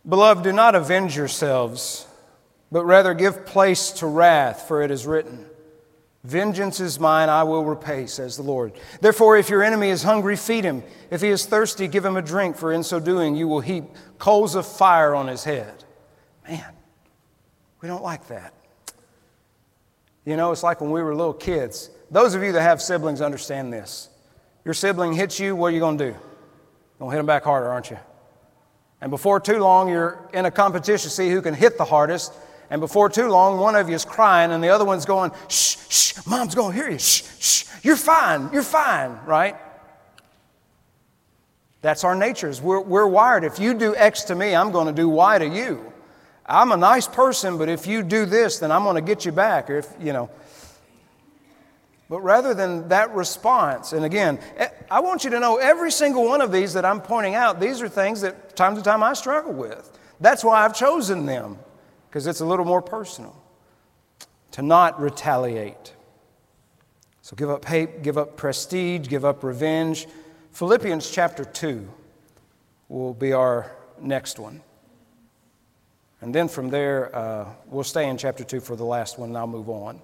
Beloved, 0.08 0.43
do 0.43 0.52
not 0.52 0.73
avenge 0.73 1.15
yourselves, 1.15 2.08
but 2.71 2.86
rather 2.86 3.13
give 3.13 3.45
place 3.45 3.91
to 3.91 4.08
wrath, 4.08 4.67
for 4.67 4.82
it 4.82 4.89
is 4.89 5.06
written. 5.06 5.45
Vengeance 6.23 6.80
is 6.80 6.99
mine, 6.99 7.30
I 7.30 7.43
will 7.43 7.63
repay, 7.63 8.08
says 8.08 8.36
the 8.38 8.43
Lord. 8.43 8.73
Therefore, 9.02 9.38
if 9.38 9.49
your 9.49 9.63
enemy 9.63 9.89
is 9.89 10.02
hungry, 10.02 10.36
feed 10.36 10.63
him. 10.63 10.82
If 11.12 11.21
he 11.21 11.28
is 11.30 11.45
thirsty, 11.45 11.88
give 11.88 12.04
him 12.04 12.17
a 12.17 12.23
drink, 12.23 12.58
for 12.58 12.73
in 12.73 12.82
so 12.82 12.99
doing, 12.99 13.36
you 13.36 13.47
will 13.47 13.62
heap 13.62 13.84
coals 14.17 14.56
of 14.56 14.65
fire 14.65 15.13
on 15.13 15.28
his 15.28 15.43
head. 15.43 15.84
Man, 16.47 16.73
we 17.82 17.88
don't 17.88 18.04
like 18.04 18.28
that. 18.30 18.52
You 20.25 20.36
know, 20.38 20.52
it's 20.52 20.63
like 20.63 20.82
when 20.82 20.89
we 20.89 21.04
were 21.04 21.13
little 21.13 21.34
kids. 21.34 21.91
Those 22.12 22.36
of 22.36 22.43
you 22.43 22.52
that 22.54 22.62
have 22.62 22.82
siblings 22.82 23.22
understand 23.22 23.72
this. 23.72 24.10
Your 24.65 24.74
sibling 24.74 25.13
hits 25.13 25.39
you, 25.39 25.56
what 25.56 25.67
are 25.67 25.72
you 25.72 25.80
going 25.80 25.98
to 25.98 26.06
do? 26.06 26.12
You're 26.12 27.00
going 27.00 27.12
to 27.12 27.15
hit 27.15 27.17
them 27.17 27.26
back 27.26 27.43
harder, 27.43 27.69
aren't 27.69 27.91
you? 27.91 28.00
And 29.02 29.12
before 29.12 29.39
too 29.39 29.60
long, 29.60 29.89
you're 29.89 30.30
in 30.34 30.45
a 30.45 30.52
competition 30.52 31.10
to 31.10 31.15
see 31.15 31.30
who 31.30 31.41
can 31.41 31.54
hit 31.54 31.78
the 31.78 31.86
hardest 31.86 32.34
and 32.69 32.82
before 32.82 33.10
too 33.10 33.28
long, 33.28 33.60
one 33.60 33.76
of 33.76 33.89
you 33.89 33.95
is 33.95 34.06
crying 34.06 34.52
and 34.52 34.63
the 34.63 34.69
other 34.69 34.86
one's 34.86 35.06
going, 35.06 35.32
shh, 35.48 35.78
shh, 35.89 36.26
mom's 36.28 36.54
going 36.54 36.76
to 36.76 36.82
hear 36.82 36.91
you. 36.91 37.00
Shh, 37.00 37.24
shh, 37.39 37.65
you're 37.84 37.95
fine, 37.95 38.50
you're 38.54 38.63
fine, 38.63 39.19
right? 39.26 39.56
That's 41.82 42.04
our 42.04 42.13
natures. 42.13 42.62
We're, 42.62 42.82
we're 42.82 43.08
wired. 43.08 43.43
If 43.43 43.58
you 43.58 43.74
do 43.74 43.95
X 43.95 44.24
to 44.26 44.36
me, 44.36 44.54
I'm 44.54 44.72
going 44.72 44.88
to 44.88 44.93
do 44.93 45.10
Y 45.10 45.39
to 45.39 45.48
you. 45.48 45.91
I'm 46.45 46.72
a 46.72 46.78
nice 46.78 47.08
person, 47.08 47.58
but 47.58 47.69
if 47.69 47.88
you 47.88 48.04
do 48.04 48.26
this, 48.26 48.60
then 48.60 48.72
I'm 48.72 48.84
going 48.84 48.95
to 48.95 49.02
get 49.02 49.26
you 49.26 49.32
back. 49.32 49.69
Or 49.69 49.78
if, 49.78 49.88
you 50.00 50.13
know. 50.13 50.30
But 52.10 52.22
rather 52.22 52.56
than 52.56 52.88
that 52.88 53.13
response, 53.13 53.93
and 53.93 54.04
again, 54.04 54.39
eh, 54.58 54.69
I 54.89 55.00
want 55.00 55.24
you 55.24 55.30
to 55.30 55.39
know 55.39 55.58
every 55.58 55.91
single 55.91 56.26
one 56.26 56.41
of 56.41 56.52
these 56.52 56.74
that 56.74 56.84
I'm 56.84 57.02
pointing 57.02 57.36
out, 57.36 57.60
these 57.60 57.82
are 57.84 57.88
things 57.88 58.22
that 58.22 58.56
time 58.56 58.76
to 58.76 58.82
time 58.82 59.04
I 59.04 59.13
struggle 59.13 59.54
with. 59.54 59.98
That's 60.19 60.43
why 60.43 60.65
I've 60.65 60.76
chosen 60.76 61.28
them 61.28 61.60
because 62.10 62.26
it's 62.26 62.39
a 62.39 62.45
little 62.45 62.65
more 62.65 62.82
personal. 62.82 63.39
To 64.54 64.63
not 64.63 65.00
retaliate. 65.00 65.93
So 67.22 67.36
give 67.36 67.52
up 67.52 67.63
hate, 67.65 68.02
give 68.02 68.17
up 68.17 68.36
prestige, 68.36 69.08
give 69.08 69.24
up 69.24 69.43
revenge. 69.43 70.08
Philippians 70.52 71.12
chapter 71.12 71.45
2 71.45 71.88
will 72.88 73.13
be 73.13 73.34
our 73.34 73.72
next 74.02 74.39
one. 74.39 74.62
And 76.22 76.34
then 76.34 76.48
from 76.48 76.72
there, 76.72 77.15
uh, 77.15 77.45
we'll 77.67 77.84
stay 77.84 78.10
in 78.10 78.17
chapter 78.17 78.43
2 78.43 78.60
for 78.60 78.76
the 78.76 78.84
last 78.84 79.19
one, 79.19 79.30
and 79.30 79.38
I'll 79.38 79.45
move 79.45 79.69
on. 79.69 80.02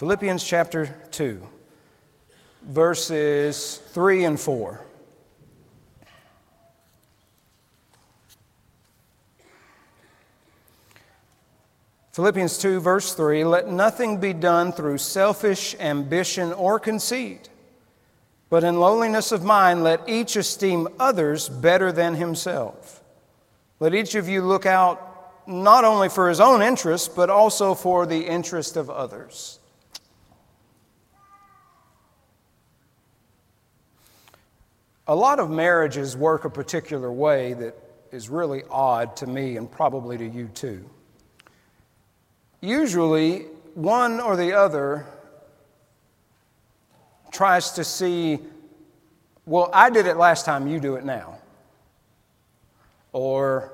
Philippians 0.00 0.42
chapter 0.42 0.96
2, 1.10 1.46
verses 2.62 3.82
3 3.88 4.24
and 4.24 4.40
4. 4.40 4.80
Philippians 12.12 12.56
2, 12.56 12.80
verse 12.80 13.12
3 13.12 13.44
Let 13.44 13.68
nothing 13.68 14.18
be 14.18 14.32
done 14.32 14.72
through 14.72 14.96
selfish 14.96 15.76
ambition 15.78 16.54
or 16.54 16.80
conceit, 16.80 17.50
but 18.48 18.64
in 18.64 18.80
lowliness 18.80 19.32
of 19.32 19.44
mind, 19.44 19.84
let 19.84 20.08
each 20.08 20.34
esteem 20.34 20.88
others 20.98 21.50
better 21.50 21.92
than 21.92 22.14
himself. 22.14 23.04
Let 23.80 23.94
each 23.94 24.14
of 24.14 24.30
you 24.30 24.40
look 24.40 24.64
out 24.64 25.42
not 25.46 25.84
only 25.84 26.08
for 26.08 26.30
his 26.30 26.40
own 26.40 26.62
interest, 26.62 27.14
but 27.14 27.28
also 27.28 27.74
for 27.74 28.06
the 28.06 28.26
interest 28.26 28.78
of 28.78 28.88
others. 28.88 29.59
A 35.10 35.14
lot 35.16 35.40
of 35.40 35.50
marriages 35.50 36.16
work 36.16 36.44
a 36.44 36.50
particular 36.50 37.10
way 37.10 37.52
that 37.54 37.74
is 38.12 38.28
really 38.28 38.62
odd 38.70 39.16
to 39.16 39.26
me 39.26 39.56
and 39.56 39.68
probably 39.68 40.16
to 40.16 40.24
you 40.24 40.46
too. 40.54 40.88
Usually, 42.60 43.40
one 43.74 44.20
or 44.20 44.36
the 44.36 44.52
other 44.52 45.04
tries 47.32 47.72
to 47.72 47.82
see, 47.82 48.38
well, 49.46 49.68
I 49.74 49.90
did 49.90 50.06
it 50.06 50.16
last 50.16 50.44
time, 50.44 50.68
you 50.68 50.78
do 50.78 50.94
it 50.94 51.04
now. 51.04 51.38
Or, 53.12 53.72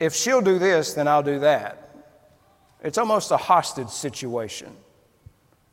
if 0.00 0.14
she'll 0.14 0.40
do 0.40 0.58
this, 0.58 0.94
then 0.94 1.06
I'll 1.06 1.22
do 1.22 1.40
that. 1.40 1.94
It's 2.82 2.96
almost 2.96 3.30
a 3.30 3.36
hostage 3.36 3.90
situation. 3.90 4.74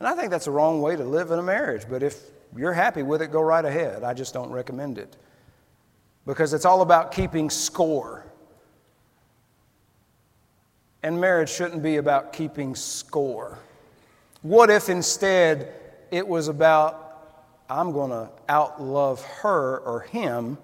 And 0.02 0.10
I 0.10 0.14
think 0.14 0.30
that's 0.30 0.48
a 0.48 0.52
wrong 0.52 0.82
way 0.82 0.98
to 0.98 1.06
live 1.06 1.32
in 1.32 1.40
a 1.40 1.44
marriage, 1.44 1.86
but 1.90 2.04
if 2.04 2.35
you're 2.58 2.74
happy 2.74 3.04
with 3.04 3.22
it, 3.22 3.32
go 3.32 3.42
right 3.42 3.66
ahead. 3.66 4.04
I 4.04 4.14
just 4.14 4.34
don't 4.34 4.50
recommend 4.50 4.98
it. 4.98 5.16
Because 6.26 6.54
it's 6.54 6.66
all 6.66 6.82
about 6.82 7.12
keeping 7.12 7.50
score. 7.50 8.26
And 11.04 11.20
marriage 11.22 11.50
shouldn't 11.50 11.84
be 11.84 11.98
about 11.98 12.34
keeping 12.34 12.74
score. 12.76 13.60
What 14.42 14.70
if 14.70 14.90
instead 14.90 15.74
it 16.12 16.28
was 16.28 16.48
about, 16.48 17.52
I'm 17.70 17.92
going 17.92 18.12
to 18.12 18.30
outlove 18.48 19.22
her 19.42 19.80
or 19.80 20.02
him 20.02 20.58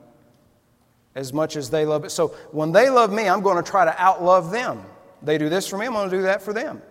as 1.13 1.33
much 1.33 1.55
as 1.55 1.69
they 1.69 1.85
love 1.85 2.05
it? 2.05 2.11
So 2.11 2.29
when 2.51 2.71
they 2.71 2.89
love 2.89 3.11
me, 3.11 3.27
I'm 3.27 3.41
going 3.41 3.63
to 3.63 3.69
try 3.69 3.85
to 3.85 3.91
outlove 3.91 4.51
them. 4.51 4.83
They 5.21 5.37
do 5.37 5.49
this 5.49 5.67
for 5.67 5.77
me, 5.77 5.87
I'm 5.87 5.93
going 5.93 6.09
to 6.09 6.15
do 6.15 6.23
that 6.23 6.41
for 6.41 6.53
them. 6.53 6.81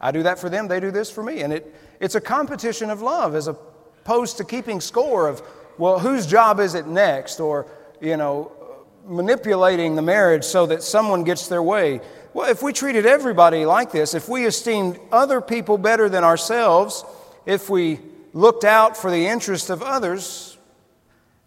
I 0.00 0.12
do 0.12 0.22
that 0.22 0.38
for 0.38 0.48
them, 0.48 0.68
they 0.68 0.80
do 0.80 0.90
this 0.90 1.10
for 1.10 1.22
me. 1.22 1.42
And 1.42 1.52
it, 1.52 1.74
it's 2.00 2.14
a 2.14 2.20
competition 2.20 2.90
of 2.90 3.02
love 3.02 3.34
as 3.34 3.48
opposed 4.02 4.36
to 4.38 4.44
keeping 4.44 4.80
score 4.80 5.28
of, 5.28 5.42
well, 5.78 5.98
whose 5.98 6.26
job 6.26 6.60
is 6.60 6.74
it 6.74 6.86
next? 6.86 7.40
Or, 7.40 7.66
you 8.00 8.16
know, 8.16 8.52
manipulating 9.06 9.96
the 9.96 10.02
marriage 10.02 10.44
so 10.44 10.66
that 10.66 10.82
someone 10.82 11.24
gets 11.24 11.48
their 11.48 11.62
way. 11.62 12.00
Well, 12.32 12.48
if 12.48 12.62
we 12.62 12.72
treated 12.72 13.06
everybody 13.06 13.64
like 13.64 13.90
this, 13.90 14.14
if 14.14 14.28
we 14.28 14.46
esteemed 14.46 14.98
other 15.10 15.40
people 15.40 15.78
better 15.78 16.08
than 16.08 16.22
ourselves, 16.22 17.04
if 17.46 17.68
we 17.68 18.00
looked 18.32 18.64
out 18.64 18.96
for 18.96 19.10
the 19.10 19.26
interest 19.26 19.70
of 19.70 19.82
others, 19.82 20.56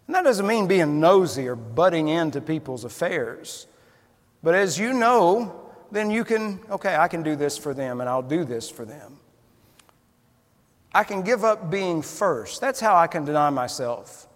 and 0.06 0.14
that 0.14 0.24
doesn't 0.24 0.46
mean 0.46 0.66
being 0.66 1.00
nosy 1.00 1.48
or 1.48 1.56
butting 1.56 2.08
into 2.08 2.40
people's 2.40 2.84
affairs. 2.84 3.66
But 4.42 4.54
as 4.54 4.78
you 4.78 4.92
know, 4.92 5.70
then 5.90 6.10
you 6.10 6.24
can, 6.24 6.60
okay, 6.70 6.94
I 6.94 7.08
can 7.08 7.22
do 7.22 7.36
this 7.36 7.56
for 7.56 7.72
them 7.72 8.00
and 8.00 8.10
I'll 8.10 8.22
do 8.22 8.44
this 8.44 8.68
for 8.68 8.84
them. 8.84 9.18
I 10.94 11.02
can 11.02 11.22
give 11.22 11.44
up 11.44 11.70
being 11.70 12.02
first. 12.02 12.60
That's 12.60 12.78
how 12.78 12.94
I 12.94 13.08
can 13.08 13.24
deny 13.24 13.50
myself. 13.50 14.28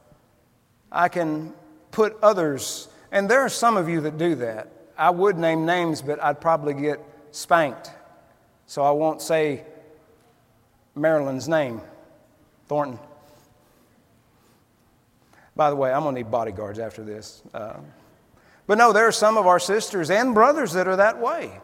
I 0.91 1.09
can 1.09 1.55
put 1.93 2.19
others, 2.23 2.89
and 3.13 3.31
there 3.31 3.41
are 3.41 3.49
some 3.49 3.77
of 3.77 3.89
you 3.89 4.01
that 4.03 4.19
do 4.19 4.35
that. 4.37 4.73
I 4.97 5.11
would 5.11 5.39
name 5.39 5.65
names, 5.65 6.03
but 6.03 6.23
I'd 6.23 6.41
probably 6.41 6.75
get 6.75 7.01
spanked. 7.31 7.91
So 8.67 8.83
I 8.83 8.91
won't 8.91 9.23
say 9.23 9.63
Marilyn's 10.97 11.49
name, 11.49 11.81
Thornton. 12.67 12.99
By 15.55 15.71
the 15.71 15.77
way, 15.77 15.93
I'm 15.93 16.03
going 16.03 16.15
to 16.15 16.23
need 16.23 16.31
bodyguards 16.31 16.79
after 16.79 17.03
this. 17.03 17.43
Uh, 17.55 17.75
but 18.67 18.79
no, 18.79 18.93
there 18.93 19.07
are 19.07 19.13
some 19.13 19.37
of 19.37 19.47
our 19.47 19.59
sisters 19.59 20.11
and 20.11 20.35
brothers 20.35 20.73
that 20.73 20.89
are 20.89 20.97
that 20.97 21.19
way. 21.19 21.61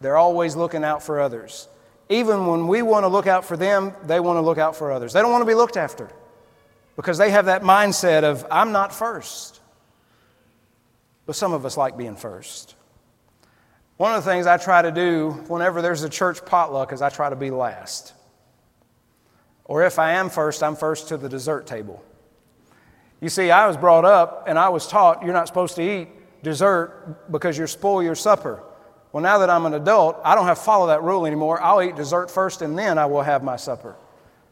They're 0.00 0.16
always 0.16 0.56
looking 0.56 0.84
out 0.84 1.02
for 1.02 1.20
others. 1.20 1.68
Even 2.08 2.46
when 2.46 2.66
we 2.66 2.82
want 2.82 3.04
to 3.04 3.08
look 3.08 3.26
out 3.26 3.44
for 3.44 3.56
them, 3.56 3.94
they 4.04 4.20
want 4.20 4.36
to 4.36 4.42
look 4.42 4.58
out 4.58 4.76
for 4.76 4.92
others. 4.92 5.12
They 5.12 5.20
don't 5.20 5.32
want 5.32 5.42
to 5.42 5.46
be 5.46 5.54
looked 5.54 5.76
after 5.76 6.10
because 6.96 7.18
they 7.18 7.30
have 7.30 7.46
that 7.46 7.62
mindset 7.62 8.24
of, 8.24 8.46
I'm 8.50 8.72
not 8.72 8.94
first. 8.94 9.60
But 11.26 11.34
some 11.36 11.52
of 11.52 11.64
us 11.64 11.76
like 11.76 11.96
being 11.96 12.16
first. 12.16 12.74
One 13.96 14.14
of 14.14 14.24
the 14.24 14.30
things 14.30 14.46
I 14.46 14.56
try 14.56 14.82
to 14.82 14.90
do 14.90 15.30
whenever 15.48 15.80
there's 15.80 16.02
a 16.02 16.08
church 16.08 16.44
potluck 16.44 16.92
is 16.92 17.00
I 17.00 17.08
try 17.10 17.30
to 17.30 17.36
be 17.36 17.50
last. 17.50 18.12
Or 19.64 19.84
if 19.84 19.98
I 19.98 20.12
am 20.12 20.28
first, 20.28 20.62
I'm 20.62 20.76
first 20.76 21.08
to 21.08 21.16
the 21.16 21.28
dessert 21.28 21.66
table. 21.66 22.04
You 23.20 23.30
see, 23.30 23.50
I 23.50 23.66
was 23.66 23.78
brought 23.78 24.04
up 24.04 24.44
and 24.46 24.58
I 24.58 24.68
was 24.68 24.86
taught 24.86 25.22
you're 25.22 25.32
not 25.32 25.48
supposed 25.48 25.76
to 25.76 25.82
eat 25.82 26.08
dessert 26.42 27.30
because 27.30 27.56
you 27.56 27.66
spoil 27.66 28.02
your 28.02 28.14
supper. 28.14 28.62
Well, 29.14 29.22
now 29.22 29.38
that 29.38 29.48
I'm 29.48 29.64
an 29.64 29.74
adult, 29.74 30.20
I 30.24 30.34
don't 30.34 30.46
have 30.46 30.58
to 30.58 30.64
follow 30.64 30.88
that 30.88 31.04
rule 31.04 31.24
anymore. 31.24 31.62
I'll 31.62 31.80
eat 31.80 31.94
dessert 31.94 32.32
first 32.32 32.62
and 32.62 32.76
then 32.76 32.98
I 32.98 33.06
will 33.06 33.22
have 33.22 33.44
my 33.44 33.54
supper. 33.54 33.94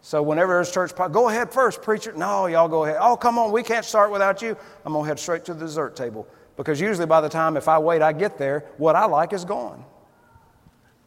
So 0.02 0.22
whenever 0.22 0.54
there's 0.54 0.70
church, 0.70 0.92
go 0.94 1.28
ahead 1.28 1.52
first, 1.52 1.82
preacher. 1.82 2.12
No, 2.12 2.46
y'all 2.46 2.68
go 2.68 2.84
ahead. 2.84 2.98
Oh, 3.00 3.16
come 3.16 3.40
on, 3.40 3.50
we 3.50 3.64
can't 3.64 3.84
start 3.84 4.12
without 4.12 4.40
you. 4.40 4.56
I'm 4.84 4.92
going 4.92 5.04
to 5.04 5.08
head 5.08 5.18
straight 5.18 5.44
to 5.46 5.54
the 5.54 5.66
dessert 5.66 5.96
table. 5.96 6.28
Because 6.56 6.80
usually 6.80 7.06
by 7.06 7.20
the 7.20 7.28
time 7.28 7.56
if 7.56 7.66
I 7.66 7.80
wait, 7.80 8.02
I 8.02 8.12
get 8.12 8.38
there, 8.38 8.64
what 8.76 8.94
I 8.94 9.06
like 9.06 9.32
is 9.32 9.44
gone. 9.44 9.84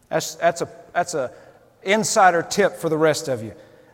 That's, 0.10 0.36
that's, 0.36 0.60
a, 0.60 0.70
that's 0.94 1.13
a 1.13 1.32
insider 1.82 2.41
tip 2.41 2.76
for 2.76 2.89
the 2.89 2.98
rest 2.98 3.30
of 3.30 3.41
you. 3.41 3.54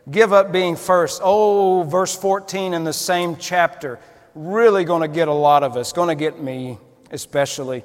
Give 0.10 0.34
up 0.34 0.52
being 0.52 0.76
first. 0.76 1.22
Oh, 1.24 1.84
verse 1.84 2.18
14 2.18 2.74
in 2.74 2.84
the 2.84 2.94
same 2.94 3.36
chapter. 3.36 4.00
Really 4.34 4.86
going 4.86 5.04
to 5.04 5.08
get 5.08 5.28
a 5.28 5.34
lot 5.34 5.62
of 5.62 5.78
us, 5.78 5.94
going 5.94 6.10
to 6.10 6.16
get 6.16 6.42
me 6.42 6.80
especially. 7.12 7.84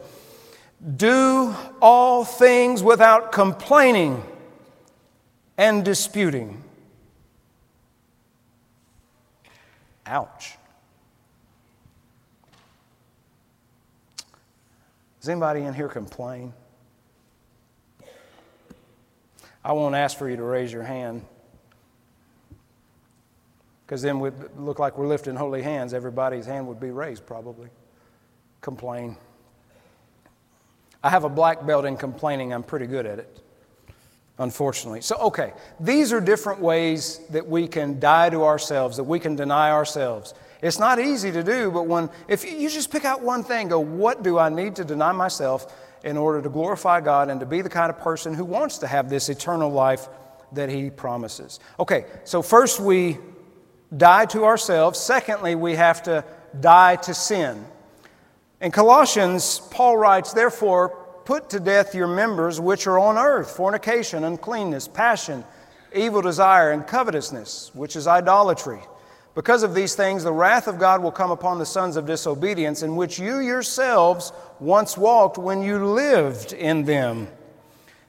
Do 0.84 1.54
all 1.80 2.24
things 2.24 2.82
without 2.82 3.32
complaining 3.32 4.22
and 5.56 5.84
disputing. 5.84 6.62
Ouch. 10.06 10.56
Does 15.20 15.28
anybody 15.28 15.62
in 15.62 15.74
here 15.74 15.88
complain? 15.88 16.52
I 19.64 19.72
won't 19.72 19.96
ask 19.96 20.16
for 20.16 20.30
you 20.30 20.36
to 20.36 20.44
raise 20.44 20.72
your 20.72 20.84
hand 20.84 21.24
because 23.84 24.02
then 24.02 24.20
we'd 24.20 24.34
look 24.56 24.78
like 24.78 24.98
we're 24.98 25.08
lifting 25.08 25.34
holy 25.34 25.62
hands. 25.62 25.94
Everybody's 25.94 26.46
hand 26.46 26.68
would 26.68 26.78
be 26.78 26.90
raised, 26.90 27.26
probably. 27.26 27.68
Complain. 28.60 29.16
I 31.06 31.10
have 31.10 31.22
a 31.22 31.28
black 31.28 31.64
belt 31.64 31.84
in 31.84 31.96
complaining. 31.96 32.52
I'm 32.52 32.64
pretty 32.64 32.88
good 32.88 33.06
at 33.06 33.20
it, 33.20 33.40
unfortunately. 34.40 35.02
So, 35.02 35.14
okay, 35.18 35.52
these 35.78 36.12
are 36.12 36.20
different 36.20 36.60
ways 36.60 37.20
that 37.30 37.46
we 37.46 37.68
can 37.68 38.00
die 38.00 38.28
to 38.30 38.42
ourselves, 38.42 38.96
that 38.96 39.04
we 39.04 39.20
can 39.20 39.36
deny 39.36 39.70
ourselves. 39.70 40.34
It's 40.60 40.80
not 40.80 40.98
easy 40.98 41.30
to 41.30 41.44
do, 41.44 41.70
but 41.70 41.86
when, 41.86 42.10
if 42.26 42.44
you 42.44 42.68
just 42.68 42.90
pick 42.90 43.04
out 43.04 43.22
one 43.22 43.44
thing, 43.44 43.68
go, 43.68 43.78
what 43.78 44.24
do 44.24 44.36
I 44.36 44.48
need 44.48 44.74
to 44.76 44.84
deny 44.84 45.12
myself 45.12 45.72
in 46.02 46.16
order 46.16 46.42
to 46.42 46.48
glorify 46.48 47.00
God 47.00 47.30
and 47.30 47.38
to 47.38 47.46
be 47.46 47.62
the 47.62 47.68
kind 47.68 47.88
of 47.88 48.00
person 48.00 48.34
who 48.34 48.44
wants 48.44 48.78
to 48.78 48.88
have 48.88 49.08
this 49.08 49.28
eternal 49.28 49.70
life 49.70 50.08
that 50.54 50.70
He 50.70 50.90
promises? 50.90 51.60
Okay, 51.78 52.06
so 52.24 52.42
first 52.42 52.80
we 52.80 53.18
die 53.96 54.26
to 54.26 54.44
ourselves. 54.44 54.98
Secondly, 54.98 55.54
we 55.54 55.76
have 55.76 56.02
to 56.02 56.24
die 56.58 56.96
to 56.96 57.14
sin. 57.14 57.64
In 58.60 58.70
Colossians, 58.70 59.60
Paul 59.70 59.98
writes, 59.98 60.32
Therefore, 60.32 60.88
put 61.26 61.50
to 61.50 61.60
death 61.60 61.94
your 61.94 62.06
members 62.06 62.58
which 62.58 62.86
are 62.86 62.98
on 62.98 63.18
earth 63.18 63.50
fornication, 63.50 64.24
uncleanness, 64.24 64.88
passion, 64.88 65.44
evil 65.94 66.22
desire, 66.22 66.70
and 66.70 66.86
covetousness, 66.86 67.70
which 67.74 67.96
is 67.96 68.06
idolatry. 68.06 68.80
Because 69.34 69.62
of 69.62 69.74
these 69.74 69.94
things, 69.94 70.24
the 70.24 70.32
wrath 70.32 70.66
of 70.66 70.78
God 70.78 71.02
will 71.02 71.12
come 71.12 71.30
upon 71.30 71.58
the 71.58 71.66
sons 71.66 71.96
of 71.96 72.06
disobedience, 72.06 72.82
in 72.82 72.96
which 72.96 73.18
you 73.18 73.40
yourselves 73.40 74.32
once 74.58 74.96
walked 74.96 75.36
when 75.36 75.60
you 75.60 75.84
lived 75.84 76.54
in 76.54 76.84
them. 76.84 77.28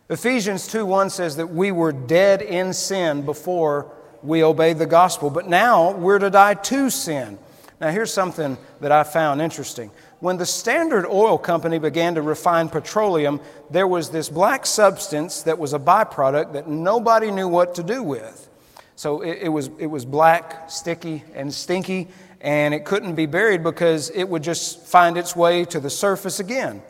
Ephesians 0.10 0.68
2 0.68 0.86
1 0.86 1.10
says 1.10 1.36
that 1.36 1.48
we 1.48 1.74
were 1.74 1.92
dead 1.92 2.42
in 2.42 2.72
sin 2.72 3.26
before 3.26 3.92
we 4.24 4.42
obeyed 4.42 4.78
the 4.78 4.86
gospel, 4.86 5.30
but 5.30 5.50
now 5.50 5.92
we're 5.92 6.20
to 6.20 6.30
die 6.30 6.54
to 6.54 6.90
sin. 6.90 7.38
Now, 7.80 7.92
here's 7.92 8.12
something 8.12 8.58
that 8.80 8.92
I 8.92 9.04
found 9.04 9.42
interesting. 9.42 9.92
When 10.20 10.38
the 10.38 10.46
Standard 10.46 11.06
Oil 11.06 11.38
Company 11.38 11.78
began 11.78 12.16
to 12.16 12.24
refine 12.24 12.70
petroleum, 12.70 13.40
there 13.70 13.88
was 13.88 14.10
this 14.10 14.30
black 14.30 14.66
substance 14.66 15.44
that 15.44 15.60
was 15.60 15.74
a 15.74 15.80
byproduct 15.80 16.54
that 16.54 16.68
nobody 16.68 17.30
knew 17.30 17.48
what 17.48 17.76
to 17.76 17.84
do 17.84 18.02
with. 18.02 18.50
So 18.96 19.22
it, 19.22 19.40
it, 19.44 19.50
was, 19.50 19.70
it 19.78 19.86
was 19.86 20.06
black, 20.06 20.72
sticky, 20.72 21.24
and 21.36 21.54
stinky, 21.54 22.08
and 22.42 22.74
it 22.74 22.84
couldn't 22.84 23.14
be 23.14 23.28
buried 23.28 23.64
because 23.64 24.10
it 24.10 24.24
would 24.28 24.42
just 24.42 24.82
find 24.82 25.18
its 25.18 25.36
way 25.36 25.66
to 25.66 25.80
the 25.80 25.90
surface 25.90 26.40
again. 26.40 26.82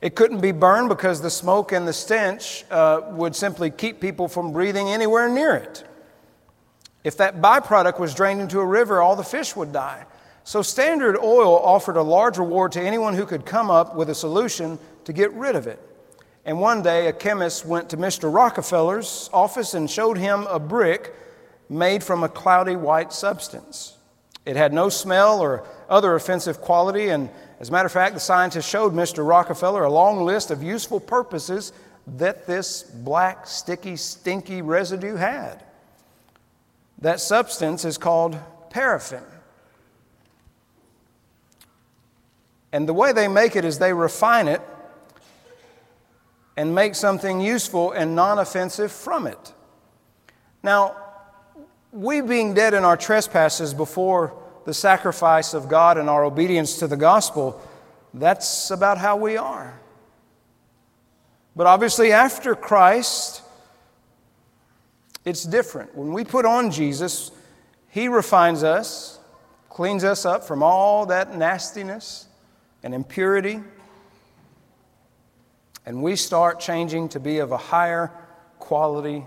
It 0.00 0.14
couldn't 0.14 0.40
be 0.40 0.52
burned 0.52 0.88
because 0.88 1.20
the 1.20 1.28
smoke 1.28 1.72
and 1.72 1.86
the 1.86 1.92
stench 1.92 2.64
uh, 2.70 3.02
would 3.10 3.36
simply 3.36 3.70
keep 3.70 4.00
people 4.00 4.26
from 4.26 4.52
breathing 4.52 4.88
anywhere 4.88 5.28
near 5.28 5.54
it. 5.54 5.84
If 7.04 7.18
that 7.18 7.42
byproduct 7.42 7.98
was 7.98 8.14
drained 8.14 8.40
into 8.40 8.60
a 8.60 8.66
river, 8.66 9.02
all 9.02 9.16
the 9.16 9.22
fish 9.22 9.54
would 9.54 9.72
die. 9.72 10.06
So 10.44 10.62
Standard 10.62 11.18
Oil 11.18 11.58
offered 11.58 11.96
a 11.96 12.02
large 12.02 12.38
reward 12.38 12.72
to 12.72 12.82
anyone 12.82 13.14
who 13.14 13.26
could 13.26 13.44
come 13.44 13.70
up 13.70 13.94
with 13.94 14.10
a 14.10 14.14
solution 14.14 14.78
to 15.04 15.12
get 15.12 15.32
rid 15.32 15.54
of 15.54 15.66
it. 15.66 15.80
And 16.44 16.60
one 16.60 16.82
day, 16.82 17.06
a 17.06 17.12
chemist 17.12 17.66
went 17.66 17.90
to 17.90 17.96
Mr. 17.96 18.32
Rockefeller's 18.32 19.28
office 19.32 19.74
and 19.74 19.90
showed 19.90 20.16
him 20.16 20.46
a 20.46 20.58
brick 20.58 21.14
made 21.68 22.02
from 22.02 22.24
a 22.24 22.28
cloudy 22.28 22.76
white 22.76 23.12
substance. 23.12 23.96
It 24.46 24.56
had 24.56 24.72
no 24.72 24.88
smell 24.88 25.40
or 25.40 25.64
other 25.88 26.14
offensive 26.14 26.60
quality, 26.60 27.10
and 27.10 27.28
as 27.60 27.68
a 27.68 27.72
matter 27.72 27.86
of 27.86 27.92
fact, 27.92 28.14
the 28.14 28.20
scientist 28.20 28.68
showed 28.68 28.94
Mr. 28.94 29.26
Rockefeller 29.26 29.84
a 29.84 29.92
long 29.92 30.24
list 30.24 30.50
of 30.50 30.62
useful 30.62 30.98
purposes 30.98 31.72
that 32.16 32.46
this 32.46 32.82
black, 32.82 33.46
sticky, 33.46 33.96
stinky 33.96 34.62
residue 34.62 35.16
had. 35.16 35.62
That 36.98 37.20
substance 37.20 37.84
is 37.84 37.98
called 37.98 38.38
paraffin. 38.70 39.22
And 42.72 42.88
the 42.88 42.94
way 42.94 43.12
they 43.12 43.28
make 43.28 43.56
it 43.56 43.64
is 43.64 43.78
they 43.78 43.92
refine 43.92 44.48
it 44.48 44.62
and 46.56 46.74
make 46.74 46.94
something 46.94 47.40
useful 47.40 47.92
and 47.92 48.14
non 48.14 48.38
offensive 48.38 48.92
from 48.92 49.26
it. 49.26 49.52
Now, 50.62 50.96
we 51.92 52.20
being 52.20 52.54
dead 52.54 52.74
in 52.74 52.84
our 52.84 52.96
trespasses 52.96 53.74
before 53.74 54.36
the 54.64 54.74
sacrifice 54.74 55.54
of 55.54 55.68
God 55.68 55.98
and 55.98 56.08
our 56.08 56.24
obedience 56.24 56.78
to 56.78 56.86
the 56.86 56.96
gospel, 56.96 57.60
that's 58.14 58.70
about 58.70 58.98
how 58.98 59.16
we 59.16 59.36
are. 59.36 59.80
But 61.56 61.66
obviously, 61.66 62.12
after 62.12 62.54
Christ, 62.54 63.42
it's 65.24 65.44
different. 65.44 65.96
When 65.96 66.12
we 66.12 66.24
put 66.24 66.44
on 66.44 66.70
Jesus, 66.70 67.32
He 67.88 68.06
refines 68.06 68.62
us, 68.62 69.18
cleans 69.68 70.04
us 70.04 70.24
up 70.24 70.44
from 70.44 70.62
all 70.62 71.06
that 71.06 71.36
nastiness 71.36 72.28
and 72.82 72.94
impurity, 72.94 73.60
and 75.86 76.02
we 76.02 76.16
start 76.16 76.60
changing 76.60 77.08
to 77.10 77.20
be 77.20 77.38
of 77.38 77.52
a 77.52 77.56
higher 77.56 78.12
quality 78.58 79.26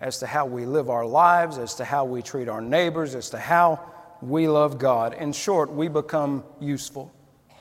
as 0.00 0.18
to 0.18 0.26
how 0.26 0.46
we 0.46 0.64
live 0.64 0.90
our 0.90 1.04
lives, 1.04 1.58
as 1.58 1.74
to 1.74 1.84
how 1.84 2.04
we 2.04 2.22
treat 2.22 2.48
our 2.48 2.60
neighbors, 2.60 3.14
as 3.14 3.30
to 3.30 3.38
how 3.38 3.80
we 4.22 4.48
love 4.48 4.78
God. 4.78 5.14
In 5.14 5.32
short, 5.32 5.72
we 5.72 5.88
become 5.88 6.44
useful 6.60 7.12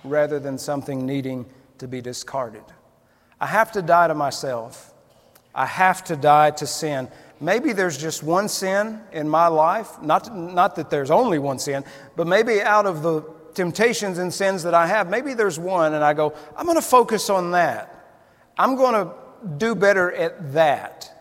rather 0.03 0.39
than 0.39 0.57
something 0.57 1.05
needing 1.05 1.45
to 1.79 1.87
be 1.87 2.01
discarded. 2.01 2.63
I 3.39 3.47
have 3.47 3.71
to 3.73 3.81
die 3.81 4.07
to 4.07 4.15
myself. 4.15 4.93
I 5.53 5.65
have 5.65 6.03
to 6.05 6.15
die 6.15 6.51
to 6.51 6.67
sin. 6.67 7.09
maybe 7.39 7.73
there's 7.73 7.97
just 7.97 8.23
one 8.23 8.47
sin 8.47 9.01
in 9.11 9.27
my 9.27 9.47
life. 9.47 10.01
Not, 10.01 10.35
not 10.35 10.75
that 10.75 10.89
there's 10.89 11.11
only 11.11 11.39
one 11.39 11.59
sin, 11.59 11.83
but 12.15 12.27
maybe 12.27 12.61
out 12.61 12.85
of 12.85 13.01
the 13.01 13.21
temptations 13.57 14.19
and 14.19 14.33
sins 14.33 14.63
that 14.63 14.73
I 14.73 14.87
have, 14.87 15.09
maybe 15.09 15.33
there's 15.33 15.59
one, 15.59 15.93
and 15.93 16.03
I 16.03 16.13
go, 16.13 16.33
I'm 16.55 16.65
going 16.65 16.77
to 16.77 16.81
focus 16.81 17.29
on 17.29 17.51
that. 17.51 17.93
I'm 18.57 18.75
going 18.75 18.93
to 18.93 19.13
do 19.57 19.75
better 19.75 20.11
at 20.13 20.53
that 20.53 21.13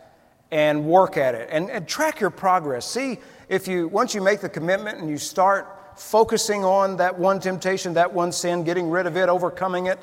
and 0.52 0.86
work 0.86 1.16
at 1.16 1.34
it 1.34 1.48
and, 1.50 1.68
and 1.70 1.88
track 1.88 2.20
your 2.20 2.30
progress. 2.30 2.86
See 2.86 3.18
if 3.48 3.66
you, 3.66 3.88
once 3.88 4.14
you 4.14 4.20
make 4.20 4.40
the 4.40 4.48
commitment 4.48 4.98
and 4.98 5.10
you 5.10 5.18
start 5.18 5.66
focusing 5.96 6.64
on 6.64 6.98
that 6.98 7.18
one 7.18 7.40
temptation, 7.40 7.94
that 7.94 8.12
one 8.12 8.30
sin, 8.30 8.62
getting 8.62 8.88
rid 8.88 9.06
of 9.06 9.16
it, 9.16 9.28
overcoming 9.28 9.86
it, 9.86 9.98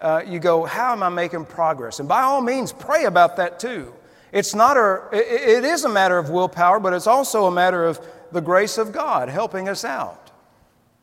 uh, 0.00 0.22
you 0.26 0.38
go, 0.38 0.64
How 0.64 0.92
am 0.92 1.02
I 1.02 1.08
making 1.08 1.46
progress? 1.46 2.00
And 2.00 2.08
by 2.08 2.20
all 2.22 2.42
means, 2.42 2.72
pray 2.72 3.04
about 3.04 3.36
that 3.36 3.58
too. 3.58 3.94
It's 4.32 4.54
not 4.54 4.76
a, 4.76 5.04
it 5.12 5.64
is 5.64 5.84
a 5.84 5.88
matter 5.88 6.18
of 6.18 6.30
willpower, 6.30 6.78
but 6.78 6.92
it's 6.92 7.06
also 7.06 7.46
a 7.46 7.50
matter 7.50 7.84
of 7.84 8.00
the 8.32 8.40
grace 8.40 8.76
of 8.76 8.92
God 8.92 9.28
helping 9.28 9.68
us 9.68 9.84
out. 9.84 10.25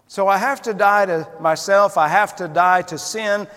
So 0.08 0.28
I 0.28 0.38
have 0.38 0.62
to 0.64 0.74
die 0.74 1.06
to 1.08 1.28
myself, 1.40 1.98
I 1.98 2.08
have 2.08 2.36
to 2.38 2.48
die 2.48 2.84
to 2.84 2.98
sin, 2.98 3.48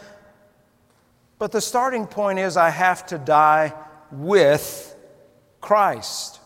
but 1.38 1.52
the 1.52 1.60
starting 1.60 2.06
point 2.06 2.38
is 2.38 2.56
I 2.56 2.70
have 2.70 3.06
to 3.06 3.18
die 3.18 3.74
with 4.10 4.96
Christ. 5.60 6.40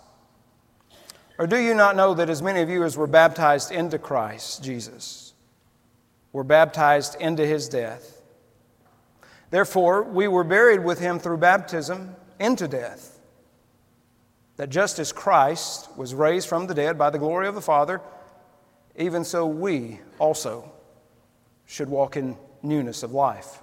Or 1.38 1.46
do 1.46 1.58
you 1.58 1.74
not 1.74 1.96
know 1.96 2.14
that 2.14 2.28
as 2.28 2.42
many 2.42 2.60
of 2.60 2.68
you 2.68 2.84
as 2.84 2.96
were 2.96 3.06
baptized 3.06 3.72
into 3.72 3.98
Christ 3.98 4.62
Jesus 4.62 5.32
were 6.32 6.44
baptized 6.44 7.16
into 7.20 7.46
his 7.46 7.68
death? 7.68 8.20
Therefore, 9.50 10.02
we 10.02 10.28
were 10.28 10.44
buried 10.44 10.84
with 10.84 11.00
him 11.00 11.18
through 11.18 11.38
baptism 11.38 12.14
into 12.38 12.68
death. 12.68 13.18
That 14.56 14.70
just 14.70 14.98
as 14.98 15.12
Christ 15.12 15.88
was 15.96 16.14
raised 16.14 16.48
from 16.48 16.66
the 16.66 16.74
dead 16.74 16.98
by 16.98 17.10
the 17.10 17.18
glory 17.18 17.48
of 17.48 17.54
the 17.54 17.60
Father, 17.60 18.00
even 18.96 19.24
so 19.24 19.46
we 19.46 20.00
also 20.18 20.70
should 21.66 21.88
walk 21.88 22.16
in 22.16 22.36
newness 22.62 23.02
of 23.02 23.12
life. 23.12 23.62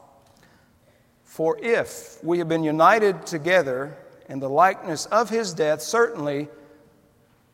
For 1.24 1.60
if 1.62 2.24
we 2.24 2.40
have 2.40 2.48
been 2.48 2.64
united 2.64 3.26
together 3.26 3.96
in 4.30 4.40
the 4.40 4.50
likeness 4.50 5.06
of 5.08 5.30
his 5.30 5.54
death, 5.54 5.82
certainly 5.82 6.48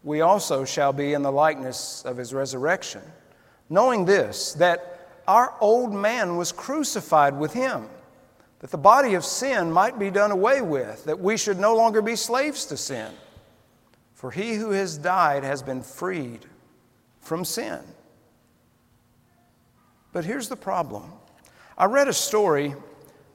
we 0.04 0.22
also 0.22 0.66
shall 0.66 0.94
be 0.94 1.14
in 1.14 1.22
the 1.22 1.32
likeness 1.32 2.04
of 2.06 2.18
his 2.18 2.34
resurrection. 2.34 3.02
Knowing 3.70 4.06
this, 4.06 4.54
that 4.54 5.10
our 5.28 5.54
old 5.60 5.94
man 5.94 6.38
was 6.38 6.52
crucified 6.52 7.38
with 7.38 7.54
him, 7.54 7.88
that 8.60 8.72
the 8.72 8.78
body 8.78 9.16
of 9.16 9.26
sin 9.26 9.72
might 9.72 9.98
be 9.98 10.10
done 10.10 10.32
away 10.32 10.62
with, 10.62 11.04
that 11.06 11.20
we 11.20 11.36
should 11.38 11.60
no 11.60 11.76
longer 11.76 12.02
be 12.02 12.16
slaves 12.16 12.66
to 12.66 12.78
sin. 12.78 13.12
For 14.14 14.32
he 14.32 14.54
who 14.54 14.72
has 14.72 14.98
died 14.98 15.44
has 15.44 15.62
been 15.62 15.82
freed 15.82 16.46
from 17.24 17.44
sin. 17.46 17.80
But 20.12 20.26
here's 20.26 20.50
the 20.50 20.56
problem 20.56 21.12
I 21.78 21.86
read 21.86 22.08
a 22.08 22.14
story, 22.14 22.76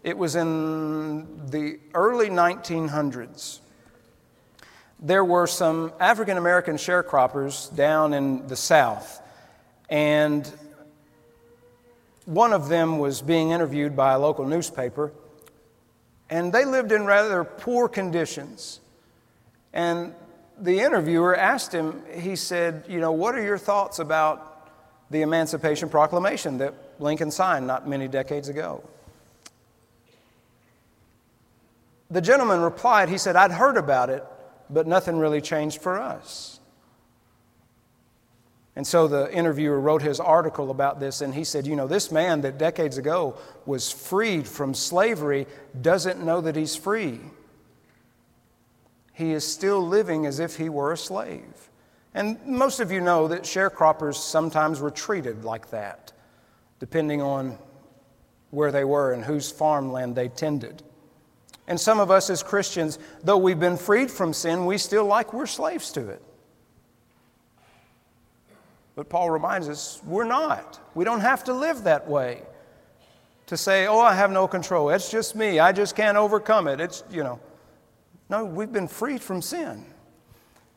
it 0.05 0.17
was 0.17 0.37
in 0.37 1.51
the 1.51 1.81
early 1.95 2.29
1900s 2.29 3.61
there 5.01 5.25
were 5.25 5.47
some 5.47 5.93
African 6.01 6.37
American 6.37 6.77
sharecroppers 6.77 7.75
down 7.75 8.15
in 8.15 8.47
the 8.49 8.57
South, 8.57 9.23
and 9.89 10.51
one 12.25 12.53
of 12.53 12.69
them 12.69 12.99
was 12.99 13.23
being 13.23 13.51
interviewed 13.51 13.95
by 13.95 14.15
a 14.15 14.19
local 14.19 14.45
newspaper, 14.45 15.13
and 16.29 16.53
they 16.53 16.65
lived 16.65 16.93
in 16.93 17.07
rather 17.07 17.45
poor 17.45 17.89
conditions. 17.89 18.81
And 19.73 20.15
the 20.61 20.81
interviewer 20.81 21.37
asked 21.37 21.73
him, 21.73 22.03
he 22.13 22.37
said, 22.37 22.85
You 22.89 23.01
know, 23.01 23.13
what 23.13 23.35
are 23.35 23.43
your 23.43 23.59
thoughts 23.59 23.99
about 23.99 24.71
the 25.11 25.23
Emancipation 25.23 25.89
Proclamation 25.89 26.59
that 26.59 26.75
Lincoln 26.99 27.31
signed 27.31 27.67
not 27.67 27.89
many 27.89 28.09
decades 28.09 28.49
ago? 28.49 28.83
The 32.11 32.21
gentleman 32.21 32.61
replied, 32.61 33.09
He 33.09 33.19
said, 33.19 33.37
I'd 33.37 33.53
heard 33.53 33.77
about 33.77 34.11
it, 34.11 34.25
but 34.71 34.87
nothing 34.87 35.19
really 35.19 35.41
changed 35.41 35.81
for 35.81 36.01
us. 36.01 36.59
And 38.75 38.87
so 38.87 39.09
the 39.09 39.33
interviewer 39.35 39.81
wrote 39.81 40.03
his 40.03 40.21
article 40.21 40.71
about 40.71 41.01
this, 41.01 41.21
and 41.21 41.35
he 41.35 41.45
said, 41.45 41.67
You 41.67 41.77
know, 41.77 41.89
this 41.89 42.13
man 42.13 42.43
that 42.43 42.59
decades 42.59 42.97
ago 42.97 43.37
was 43.67 43.91
freed 43.91 44.47
from 44.47 44.73
slavery 44.73 45.47
doesn't 45.81 46.25
know 46.25 46.41
that 46.41 46.57
he's 46.57 46.77
free. 46.77 47.21
He 49.19 49.33
is 49.33 49.45
still 49.45 49.85
living 49.85 50.27
as 50.27 50.39
if 50.39 50.55
he 50.59 50.69
were 50.69 50.93
a 50.93 50.97
slave. 50.97 51.71
And 52.15 52.39
most 52.47 52.79
of 52.79 52.93
you 52.93 53.01
know 53.01 53.27
that 53.27 53.43
sharecroppers 53.43 54.15
sometimes 54.15 54.79
were 54.79 54.93
treated 54.93 55.45
like 55.45 55.71
that, 55.71 56.13
depending 56.79 57.21
on 57.21 57.59
where 58.53 58.71
they 58.71 58.85
were 58.85 59.13
and 59.13 59.25
whose 59.25 59.51
farmland 59.51 60.15
they 60.15 60.29
tended. 60.29 60.85
And 61.67 61.81
some 61.81 61.99
of 61.99 62.13
us 62.13 62.31
as 62.31 62.45
Christians, 62.45 63.01
though 63.25 63.39
we've 63.39 63.59
been 63.59 63.77
freed 63.77 64.09
from 64.09 64.33
sin, 64.33 64.67
we 64.67 64.79
still 64.79 65.05
like 65.05 65.33
we're 65.33 65.47
slaves 65.47 65.91
to 65.93 66.11
it. 66.11 66.23
But 68.95 69.09
Paul 69.09 69.31
reminds 69.31 69.69
us 69.69 70.01
we're 70.07 70.27
not. 70.27 70.79
We 70.95 71.05
don't 71.05 71.23
have 71.23 71.43
to 71.45 71.53
live 71.53 71.83
that 71.83 72.07
way. 72.07 72.43
To 73.47 73.57
say, 73.57 73.89
oh, 73.89 73.99
I 73.99 74.15
have 74.15 74.31
no 74.31 74.47
control. 74.47 74.91
It's 74.91 75.11
just 75.11 75.35
me. 75.35 75.59
I 75.59 75.73
just 75.73 75.97
can't 75.97 76.17
overcome 76.17 76.69
it. 76.69 76.81
It's, 76.81 77.03
you 77.11 77.25
know. 77.25 77.41
No, 78.29 78.45
we've 78.45 78.73
been 78.73 78.89
freed 78.89 79.23
from 79.23 79.41
sin. 79.41 79.85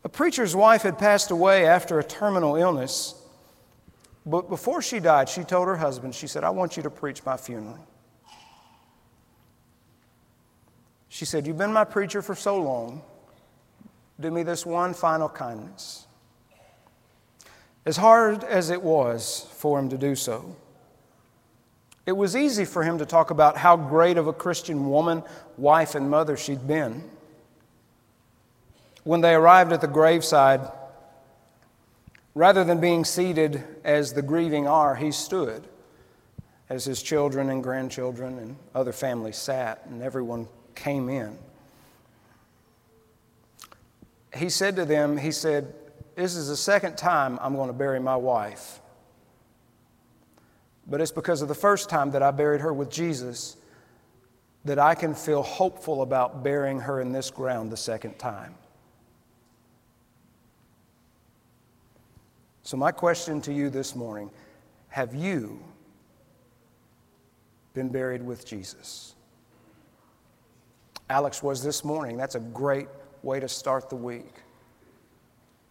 A 0.04 0.10
preacher's 0.10 0.56
wife 0.56 0.84
had 0.84 0.98
passed 0.98 1.32
away 1.32 1.68
after 1.68 2.00
a 2.00 2.04
terminal 2.04 2.56
illness. 2.56 3.16
But 4.26 4.50
before 4.50 4.82
she 4.82 5.00
died, 5.00 5.30
she 5.30 5.44
told 5.44 5.68
her 5.68 5.78
husband, 5.78 6.16
she 6.16 6.28
said, 6.28 6.44
I 6.44 6.50
want 6.50 6.78
you 6.78 6.84
to 6.84 6.90
preach 6.90 7.24
my 7.26 7.38
funeral. 7.38 7.88
She 11.10 11.26
said, 11.26 11.46
You've 11.46 11.58
been 11.58 11.74
my 11.74 11.84
preacher 11.84 12.22
for 12.22 12.36
so 12.36 12.62
long. 12.62 13.02
Do 14.20 14.32
me 14.32 14.44
this 14.44 14.66
one 14.66 14.94
final 14.94 15.28
kindness. 15.28 16.06
As 17.86 17.98
hard 17.98 18.44
as 18.44 18.70
it 18.70 18.82
was 18.82 19.48
for 19.58 19.80
him 19.80 19.90
to 19.90 19.98
do 19.98 20.16
so, 20.16 20.56
it 22.06 22.12
was 22.12 22.36
easy 22.36 22.66
for 22.66 22.84
him 22.84 22.98
to 23.00 23.06
talk 23.06 23.32
about 23.32 23.58
how 23.58 23.76
great 23.76 24.18
of 24.18 24.28
a 24.28 24.34
Christian 24.34 24.90
woman, 24.90 25.24
wife, 25.58 25.96
and 25.96 26.10
mother 26.10 26.38
she'd 26.38 26.68
been. 26.68 27.04
When 29.04 29.22
they 29.22 29.34
arrived 29.34 29.74
at 29.74 29.82
the 29.82 29.88
graveside, 29.88 30.72
rather 32.36 32.64
than 32.64 32.80
being 32.80 33.04
seated 33.04 33.64
as 33.84 34.14
the 34.14 34.22
grieving 34.22 34.68
are, 34.68 34.96
he 34.96 35.12
stood 35.12 35.68
as 36.70 36.86
his 36.86 37.02
children 37.02 37.50
and 37.50 37.64
grandchildren 37.64 38.38
and 38.38 38.56
other 38.74 38.94
families 38.94 39.38
sat, 39.38 39.86
and 39.88 40.02
everyone 40.02 40.48
came 40.76 41.10
in. 41.10 41.38
He 44.36 44.50
said 44.50 44.76
to 44.78 44.86
them, 44.86 45.18
He 45.18 45.32
said, 45.32 45.74
This 46.16 46.36
is 46.36 46.48
the 46.48 46.56
second 46.56 46.98
time 46.98 47.38
I'm 47.42 47.56
going 47.56 47.68
to 47.68 47.74
bury 47.74 48.00
my 48.00 48.16
wife. 48.16 48.80
But 50.88 51.02
it's 51.02 51.12
because 51.12 51.42
of 51.42 51.48
the 51.48 51.56
first 51.56 51.90
time 51.90 52.12
that 52.12 52.24
I 52.24 52.32
buried 52.32 52.62
her 52.62 52.74
with 52.74 52.90
Jesus 52.90 53.58
that 54.64 54.80
I 54.80 54.96
can 54.96 55.16
feel 55.16 55.42
hopeful 55.42 56.02
about 56.02 56.44
burying 56.44 56.80
her 56.82 57.02
in 57.02 57.12
this 57.12 57.32
ground 57.32 57.72
the 57.72 57.78
second 57.78 58.20
time. 58.20 58.56
So, 62.63 62.78
my 62.78 62.91
question 62.91 63.41
to 63.41 63.54
you 63.54 63.69
this 63.69 63.95
morning 63.95 64.30
have 64.89 65.15
you 65.15 65.63
been 67.74 67.89
buried 67.89 68.21
with 68.21 68.45
Jesus? 68.45 69.15
Alex 71.10 71.41
was 71.41 71.63
this 71.63 71.84
morning. 71.84 72.17
That's 72.17 72.36
a 72.36 72.39
great 72.39 72.88
way 73.24 73.39
to 73.39 73.47
start 73.47 73.89
the 73.89 73.95
week. 73.95 74.34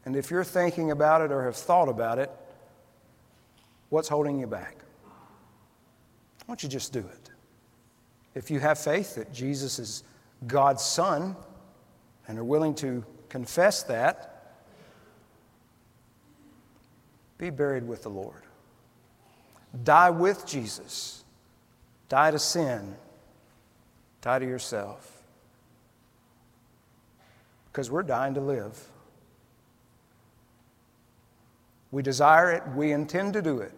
And 0.05 0.17
if 0.17 0.31
you're 0.31 0.45
thinking 0.45 0.91
about 0.91 1.21
it 1.21 1.31
or 1.31 1.45
have 1.45 1.57
thought 1.57 1.89
about 1.89 2.19
it, 2.19 2.31
what's 3.91 4.09
holding 4.09 4.39
you 4.39 4.47
back? 4.47 4.77
Why 5.05 6.55
don't 6.55 6.63
you 6.63 6.69
just 6.69 6.93
do 6.93 7.01
it? 7.01 7.31
If 8.35 8.51
you 8.51 8.61
have 8.61 8.79
faith 8.79 9.15
that 9.15 9.33
Jesus 9.33 9.79
is 9.79 10.05
God's 10.47 10.83
Son 10.83 11.37
and 12.27 12.39
are 12.39 12.45
willing 12.45 12.75
to 12.77 13.05
confess 13.29 13.83
that, 13.85 14.30
be 17.41 17.51
buried 17.51 17.87
with 17.87 18.03
the 18.03 18.09
Lord. 18.09 18.43
Die 19.83 20.11
with 20.11 20.47
Jesus. 20.47 21.25
Die 22.09 22.31
to 22.31 22.39
sin. 22.39 22.95
Die 24.21 24.39
to 24.39 24.47
yourself 24.47 25.21
because 27.73 27.91
we're 27.91 28.03
dying 28.03 28.35
to 28.35 28.41
live. 28.41 28.79
We 31.93 32.03
desire 32.03 32.53
it, 32.53 32.63
we 32.75 32.93
intend 32.93 33.33
to 33.35 33.43
do 33.43 33.61
it. 33.61 33.73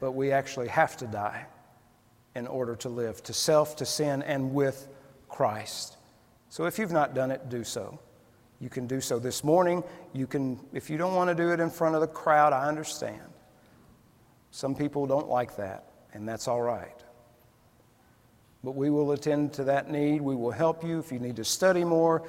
But 0.00 0.12
we 0.12 0.32
actually 0.32 0.68
have 0.68 0.96
to 0.98 1.06
die 1.06 1.46
in 2.34 2.46
order 2.46 2.74
to 2.76 2.88
live, 2.88 3.22
to 3.24 3.32
self, 3.32 3.76
to 3.76 3.86
sin, 3.86 4.22
and 4.22 4.52
with 4.52 4.88
Christ. 5.28 5.96
So 6.48 6.64
if 6.64 6.78
you've 6.78 6.92
not 6.92 7.14
done 7.14 7.30
it, 7.30 7.48
do 7.48 7.62
so. 7.62 7.98
You 8.62 8.70
can 8.70 8.86
do 8.86 9.00
so 9.00 9.18
this 9.18 9.42
morning. 9.42 9.82
You 10.12 10.28
can, 10.28 10.60
if 10.72 10.88
you 10.88 10.96
don't 10.96 11.16
want 11.16 11.28
to 11.28 11.34
do 11.34 11.50
it 11.50 11.58
in 11.58 11.68
front 11.68 11.96
of 11.96 12.00
the 12.00 12.06
crowd, 12.06 12.52
I 12.52 12.68
understand. 12.68 13.20
Some 14.52 14.76
people 14.76 15.04
don't 15.04 15.28
like 15.28 15.56
that, 15.56 15.90
and 16.14 16.28
that's 16.28 16.46
all 16.46 16.62
right. 16.62 16.94
But 18.62 18.76
we 18.76 18.88
will 18.88 19.10
attend 19.10 19.52
to 19.54 19.64
that 19.64 19.90
need. 19.90 20.20
We 20.20 20.36
will 20.36 20.52
help 20.52 20.84
you 20.84 21.00
if 21.00 21.10
you 21.10 21.18
need 21.18 21.34
to 21.36 21.44
study 21.44 21.82
more. 21.82 22.22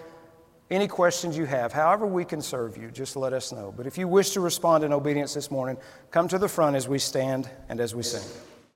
Any 0.72 0.88
questions 0.88 1.38
you 1.38 1.46
have, 1.46 1.72
however 1.72 2.08
we 2.08 2.26
can 2.26 2.42
serve 2.42 2.78
you, 2.78 2.90
just 2.90 3.16
let 3.16 3.32
us 3.32 3.52
know. 3.52 3.72
But 3.76 3.86
if 3.86 4.00
you 4.00 4.08
wish 4.08 4.32
to 4.32 4.40
respond 4.40 4.84
in 4.84 4.92
obedience 4.92 5.36
this 5.36 5.52
morning, 5.52 5.78
come 6.10 6.28
to 6.30 6.40
the 6.40 6.50
front 6.50 6.76
as 6.76 6.88
we 6.88 6.98
stand 6.98 7.48
and 7.70 7.80
as 7.80 7.94
we 7.94 8.02
sing. 8.02 8.24